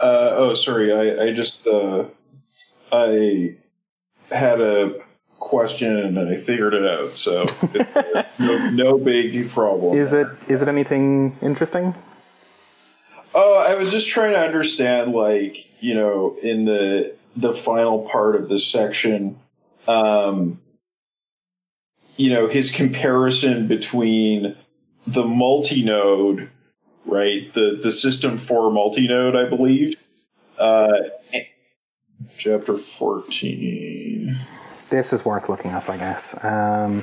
[0.00, 0.92] Uh, oh, sorry.
[0.92, 2.04] I, I just uh,
[2.90, 3.56] I
[4.30, 5.00] had a
[5.42, 7.16] question and I figured it out.
[7.16, 7.46] So
[8.38, 9.98] no, no big problem.
[9.98, 11.94] Is it is it anything interesting?
[13.34, 18.36] Oh, I was just trying to understand, like you know, in the the final part
[18.36, 19.38] of this section,
[19.88, 20.60] um,
[22.16, 24.56] you know, his comparison between
[25.06, 26.50] the multi-node,
[27.04, 29.96] right, the the system for multi-node, I believe,
[30.58, 30.92] uh,
[32.38, 33.91] chapter fourteen.
[34.92, 36.36] This is worth looking up, I guess.
[36.44, 37.02] Um,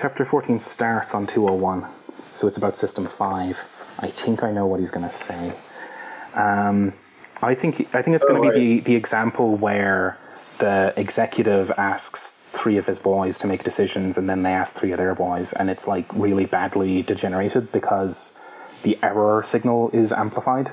[0.00, 1.84] chapter 14 starts on 201,
[2.32, 3.96] so it's about System 5.
[3.98, 5.52] I think I know what he's going to say.
[6.34, 6.92] Um,
[7.42, 8.84] I think I think it's going Oh, to be right.
[8.84, 10.16] the, the example where
[10.58, 14.92] the executive asks three of his boys to make decisions, and then they ask three
[14.92, 18.38] of their boys, and it's like really badly degenerated because
[18.84, 20.70] the error signal is amplified,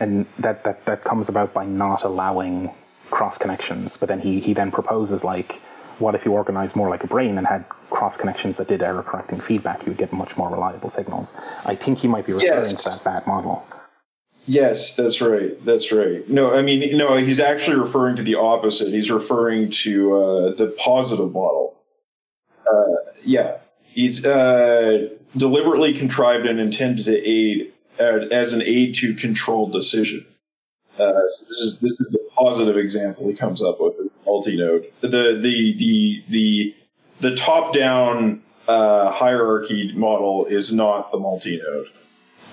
[0.00, 2.72] and that that, that comes about by not allowing
[3.10, 3.96] cross connections.
[3.96, 5.54] But then he he then proposes like,
[5.98, 9.02] what if you organized more like a brain and had cross connections that did error
[9.02, 9.84] correcting feedback?
[9.84, 11.34] You would get much more reliable signals.
[11.64, 12.84] I think he might be referring Yes.
[12.84, 13.66] to that bad model.
[14.46, 15.62] Yes, that's right.
[15.64, 16.28] That's right.
[16.28, 18.88] No, I mean, no, he's actually referring to the opposite.
[18.88, 21.76] He's referring to uh, the positive model.
[22.66, 29.14] Uh, yeah, he's uh, deliberately contrived and intended to aid uh, as an aid to
[29.14, 30.24] controlled decision.
[30.98, 33.94] Uh, so this is this is the positive example he comes up with
[34.26, 34.86] multi-node.
[35.00, 36.74] The the the the
[37.20, 41.88] the top-down uh, hierarchy model is not the multi-node.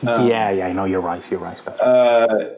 [0.04, 1.24] yeah, yeah, I know you're right.
[1.32, 1.62] You're right.
[1.66, 1.88] That's right.
[1.88, 2.50] Uh,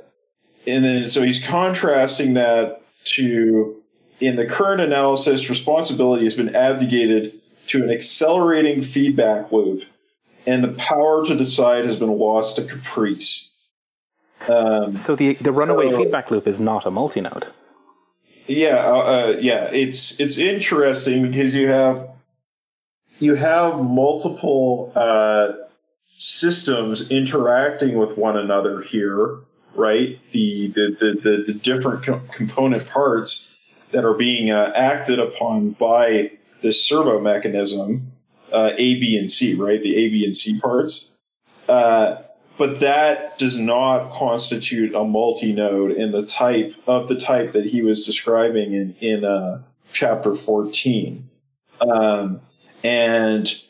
[0.68, 3.82] and then so he's contrasting that to
[4.20, 9.84] in the current analysis, responsibility has been abdicated to an accelerating feedback loop,
[10.46, 13.49] and the power to decide has been lost to caprice.
[14.48, 17.48] Um, so the the runaway so- feedback loop is not a multi-node.
[18.48, 22.10] yeah, uh, uh, yeah, it's it's interesting because you have
[23.20, 25.50] you have multiple uh,
[26.06, 29.40] systems interacting with one another here,
[29.76, 30.20] right?
[30.32, 33.54] The the the, the, the different co- component parts
[33.92, 38.12] that are being uh, acted upon by this servo mechanism,
[38.54, 39.82] uh, A, B, and C, right?
[39.82, 41.14] The A, B, and C parts.
[42.60, 47.66] Uh, but that does not constitute a multi-node in the type of the type that
[47.66, 49.62] he was describing in in uh,
[49.92, 51.30] chapter 14
[51.82, 52.42] um,
[52.84, 53.62] and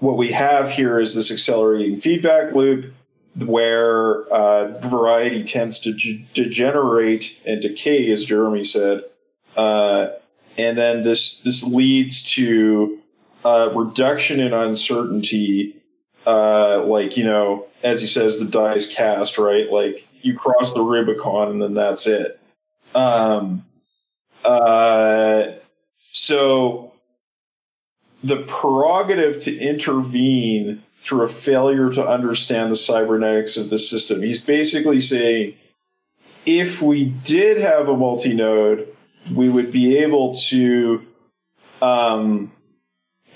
[0.00, 2.94] what we have here is this accelerating feedback loop
[3.36, 9.02] where uh, variety tends to g- degenerate and decay, as Jeremy said,
[9.56, 10.08] uh,
[10.56, 12.98] and then this this leads to
[13.44, 15.76] a reduction in uncertainty.
[16.28, 19.70] Uh, like you know, as he says, the die is cast, right?
[19.72, 22.38] Like you cross the Rubicon, and then that's it.
[22.94, 23.64] Um,
[24.44, 25.52] uh,
[26.12, 26.92] so
[28.22, 34.20] the prerogative to intervene through a failure to understand the cybernetics of the system.
[34.20, 35.54] He's basically saying
[36.44, 38.94] if we did have a multi-node,
[39.32, 41.06] we would be able to
[41.80, 42.52] um,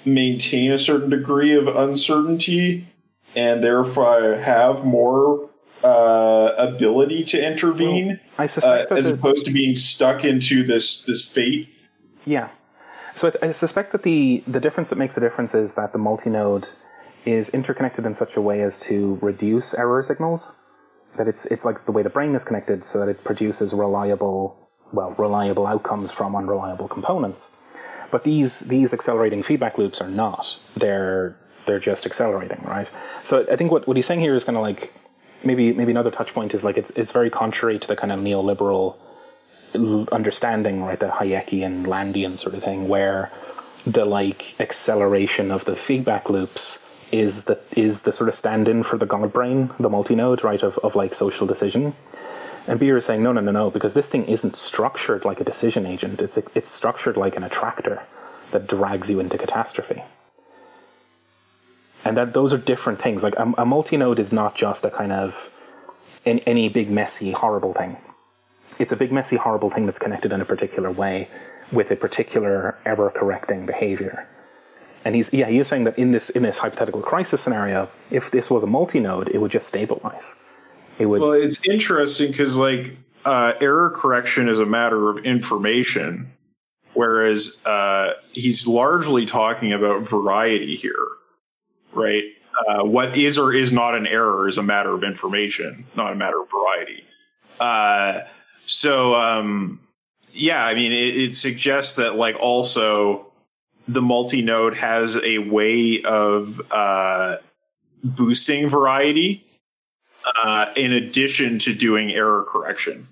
[0.04, 2.86] maintain a certain degree of uncertainty
[3.34, 5.48] and therefore have more
[5.82, 11.02] uh, ability to intervene I uh, suspect that as opposed to being stuck into this
[11.02, 11.68] this fate.
[12.24, 12.50] Yeah.
[13.14, 15.98] So I, I suspect that the, the difference that makes the difference is that the
[15.98, 16.68] multi-node
[17.24, 20.58] is interconnected in such a way as to reduce error signals.
[21.18, 24.56] That it's it's like the way the brain is connected, so that it produces reliable,
[24.92, 27.61] well, reliable outcomes from unreliable components.
[28.12, 30.58] But these these accelerating feedback loops are not.
[30.76, 31.34] They're
[31.66, 32.88] they're just accelerating, right?
[33.24, 34.92] So I think what, what he's saying here is kind of like
[35.42, 38.20] maybe maybe another touch point is like it's it's very contrary to the kind of
[38.20, 38.96] neoliberal
[40.12, 41.00] understanding, right?
[41.00, 43.30] The Hayekian, Landian sort of thing, where
[43.86, 46.78] the like acceleration of the feedback loops
[47.10, 50.62] is the is the sort of stand-in for the God brain, the multi-node, right?
[50.62, 51.94] Of of like social decision.
[52.66, 55.44] And Beer is saying no, no, no, no, because this thing isn't structured like a
[55.44, 56.22] decision agent.
[56.22, 58.02] It's it's structured like an attractor
[58.52, 60.02] that drags you into catastrophe.
[62.04, 63.22] And that those are different things.
[63.22, 65.50] Like a, a multi-node is not just a kind of
[66.24, 67.96] in any big messy horrible thing
[68.78, 71.28] it's a big messy horrible thing that's connected in a particular way
[71.70, 74.28] with a particular error correcting behavior
[75.04, 78.30] and he's yeah he is saying that in this in this hypothetical crisis scenario if
[78.30, 80.36] this was a multi-node it would just stabilize
[80.98, 86.32] it would Well, it's interesting because like uh, error correction is a matter of information,
[86.94, 91.06] whereas uh, he's largely talking about variety here,
[91.92, 92.24] right?
[92.68, 96.16] Uh, what is or is not an error is a matter of information, not a
[96.16, 97.04] matter of variety.
[97.58, 98.20] Uh,
[98.66, 99.80] so, um,
[100.32, 103.32] yeah, I mean, it, it suggests that like also
[103.88, 107.36] the multi-node has a way of uh,
[108.04, 109.44] boosting variety
[110.42, 113.08] uh, in addition to doing error correction.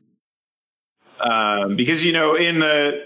[1.20, 3.04] Um, because, you know, in the,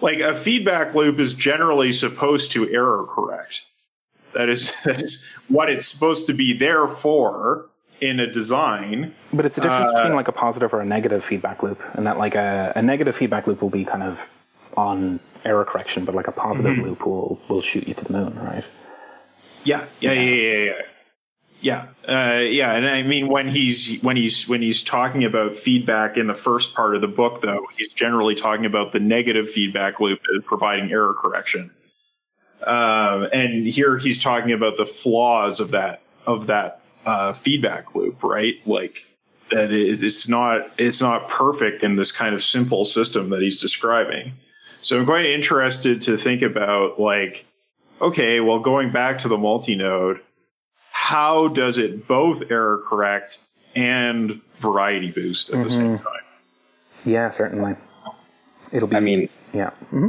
[0.00, 3.64] like a feedback loop is generally supposed to error correct.
[4.34, 7.66] That is, that is what it's supposed to be there for
[8.00, 9.14] in a design.
[9.32, 12.06] but it's a difference uh, between like a positive or a negative feedback loop and
[12.06, 14.28] that like a, a negative feedback loop will be kind of
[14.76, 16.82] on error correction but like a positive Mm-hmm.
[16.82, 18.66] loop will will shoot you to the moon right
[19.62, 20.64] Yeah, yeah, yeah, yeah, yeah.
[20.64, 20.72] Yeah,
[22.06, 26.26] uh, yeah, and I mean when he's when he's when he's talking about feedback in
[26.26, 30.20] the first part of the book, though, he's generally talking about the negative feedback loop
[30.44, 31.70] providing error correction.
[32.66, 38.22] Um, and here he's talking about the flaws of that of that uh, feedback loop,
[38.22, 38.54] right?
[38.66, 39.08] Like
[39.50, 43.58] that is it's not it's not perfect in this kind of simple system that he's
[43.58, 44.34] describing.
[44.82, 47.46] So I'm quite interested to think about like
[48.02, 50.20] okay, well, going back to the multi-node,
[51.04, 53.38] how does it both error correct
[53.74, 56.06] and variety boost at the same time?
[57.04, 57.74] yeah certainly
[58.72, 60.08] it'll be I mean, yeah hmm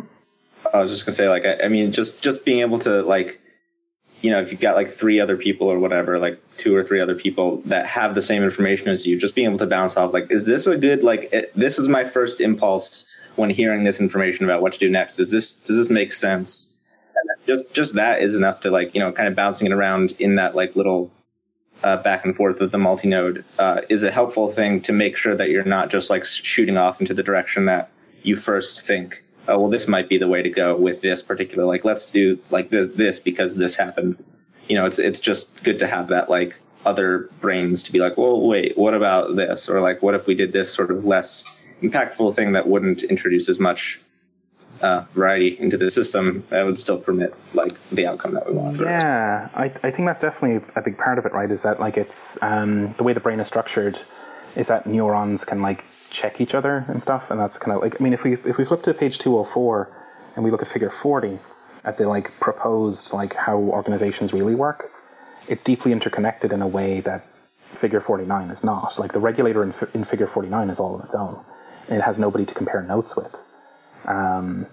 [0.73, 3.39] I was just gonna say, like, I, I mean, just just being able to like,
[4.21, 6.99] you know, if you've got like three other people or whatever, like two or three
[6.99, 10.13] other people that have the same information as you, just being able to bounce off,
[10.13, 11.29] like, is this a good like?
[11.31, 13.05] It, this is my first impulse
[13.35, 15.19] when hearing this information about what to do next.
[15.19, 16.74] Is this does this make sense?
[17.47, 20.35] Just just that is enough to like, you know, kind of bouncing it around in
[20.35, 21.11] that like little
[21.83, 25.35] uh, back and forth of the multi-node uh, is a helpful thing to make sure
[25.35, 27.91] that you're not just like shooting off into the direction that
[28.23, 31.63] you first think oh well this might be the way to go with this particular
[31.63, 34.17] like let's do like th- this because this happened.
[34.67, 38.17] You know it's it's just good to have that like other brains to be like
[38.17, 39.69] well wait what about this?
[39.69, 41.43] Or like what if we did this sort of less
[41.83, 43.99] impactful thing that wouldn't introduce as much
[44.81, 48.79] uh, variety into the system that would still permit like the outcome that we want
[48.79, 51.49] Yeah, I, I think that's definitely a big part of it, right?
[51.49, 53.99] Is that like it's um, the way the brain is structured
[54.55, 57.99] is that neurons can like check each other and stuff, and that's kind of like
[57.99, 59.91] I mean, if we if we flip to page two hundred four
[60.35, 61.39] and we look at figure forty
[61.83, 64.91] at the like proposed like how organizations really work,
[65.47, 67.25] it's deeply interconnected in a way that
[67.59, 68.97] figure forty nine is not.
[68.99, 71.43] Like the regulator in, in figure forty nine is all on its own.
[71.87, 73.41] and It has nobody to compare notes with.
[74.05, 74.67] Um,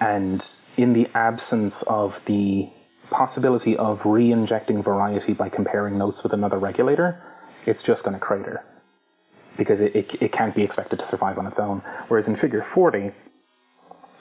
[0.00, 0.44] and
[0.76, 2.70] in the absence of the
[3.10, 7.20] possibility of re-injecting variety by comparing notes with another regulator,
[7.66, 8.62] it's just going to crater
[9.56, 11.80] because it, it, it can't be expected to survive on its own.
[12.06, 13.10] Whereas in figure 40,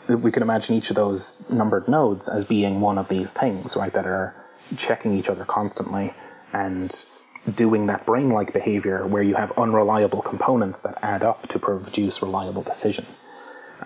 [0.08, 3.94] we can imagine each of those numbered nodes as being one of these things, right,
[3.94, 4.34] that are
[4.76, 6.14] checking each other constantly
[6.54, 7.06] and
[7.56, 12.22] doing that brain like behavior where you have unreliable components that add up to produce
[12.22, 13.06] reliable decision.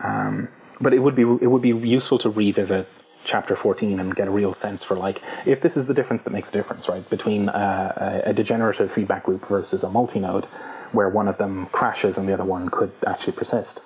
[0.03, 0.49] Um,
[0.81, 2.87] but it would be it would be useful to revisit
[3.23, 6.31] chapter 14 and get a real sense for like if this is the difference that
[6.31, 7.07] makes a difference right?
[7.09, 10.45] Between uh, a degenerative feedback loop versus a multi-node
[10.91, 13.81] where one of them crashes and the other one could actually persist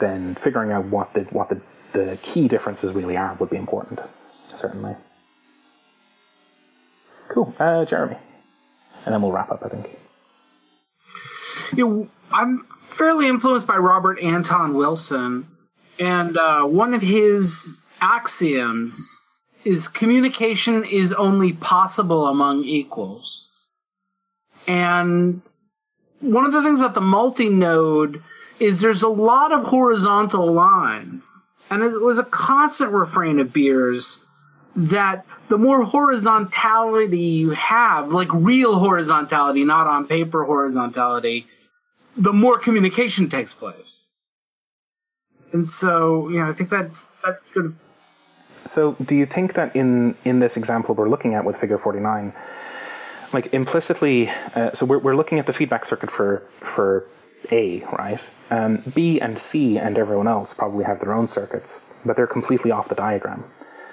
[0.00, 1.60] then figuring out what the what the,
[1.92, 4.00] the key differences really are would be important
[4.48, 4.96] certainly.
[7.28, 7.54] Cool.
[7.60, 8.16] Uh, jeremy.
[9.04, 9.98] And then we'll wrap up i think.
[11.76, 15.46] You know, i'm fairly influenced by robert anton wilson
[16.00, 19.22] and uh, one of his axioms
[19.64, 23.50] is communication is only possible among equals.
[24.66, 25.42] And
[26.20, 28.22] one of the things about the multi-node
[28.58, 31.44] is there's a lot of horizontal lines.
[31.68, 34.18] And it was a constant refrain of Beer's
[34.74, 41.46] that the more horizontality you have, like real horizontality, not on paper horizontality,
[42.16, 44.09] the more communication takes place.
[45.52, 46.90] And so, you know, I think that
[47.24, 47.76] that could
[48.64, 52.00] so, do you think that in in this example we're looking at with Figure forty
[52.00, 52.32] nine,
[53.32, 57.06] like implicitly, uh, so we're we're looking at the feedback circuit for for
[57.50, 58.28] A, right?
[58.50, 62.70] Um, B and C and everyone else probably have their own circuits, but they're completely
[62.70, 63.44] off the diagram.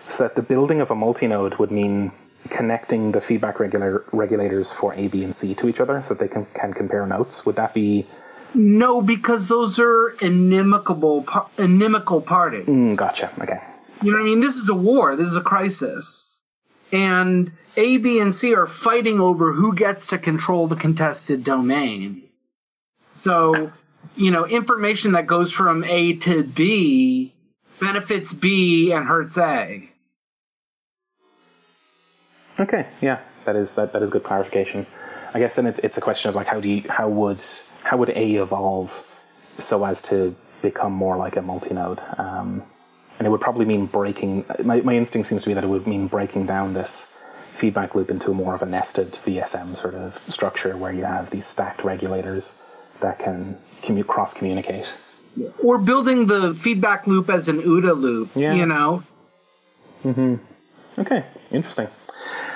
[0.02, 2.12] So that the building of a multinode would mean
[2.50, 6.20] connecting the feedback regulator, regulators for A, B, and C to each other so that
[6.20, 7.46] they can, can compare notes.
[7.46, 8.06] Would that be
[8.54, 11.26] no, because those are inimical
[11.58, 12.66] inimical parties.
[12.66, 13.32] Mm, gotcha.
[13.40, 13.60] Okay.
[14.04, 14.40] You know what I mean?
[14.40, 15.16] This is a war.
[15.16, 16.28] This is a crisis,
[16.92, 22.24] and A, B, and C are fighting over who gets to control the contested domain.
[23.16, 23.72] So,
[24.16, 27.34] you know, information that goes from A to B
[27.80, 29.90] benefits B and hurts A.
[32.60, 32.88] Okay.
[33.02, 34.86] Yeah, that is that, that is good clarification.
[35.34, 37.44] I guess then it, it's a question of like how do you, how would
[37.88, 38.92] how would A evolve
[39.58, 42.00] so as to become more like a multi-node?
[42.18, 42.64] Um,
[43.18, 44.46] and it would probably mean breaking.
[44.64, 47.18] My, my instinct seems to be that it would mean breaking down this
[47.54, 51.46] feedback loop into more of a nested VSM sort of structure where you have these
[51.46, 52.62] stacked regulators
[53.00, 54.96] that can commu- cross communicate.
[55.64, 58.54] Or building the feedback loop as an OODA loop, yeah.
[58.54, 59.04] you know?
[60.04, 60.36] Mm-hmm.
[61.02, 61.88] Okay, interesting.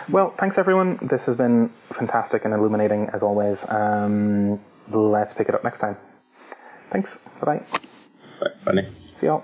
[0.09, 0.97] Well, thanks everyone.
[1.01, 3.69] This has been fantastic and illuminating as always.
[3.69, 4.59] Um,
[4.95, 5.97] let's pick it up next time.
[6.89, 7.17] Thanks.
[7.39, 7.59] Bye-bye.
[8.39, 8.71] Bye bye.
[8.73, 9.43] Bye, See y'all.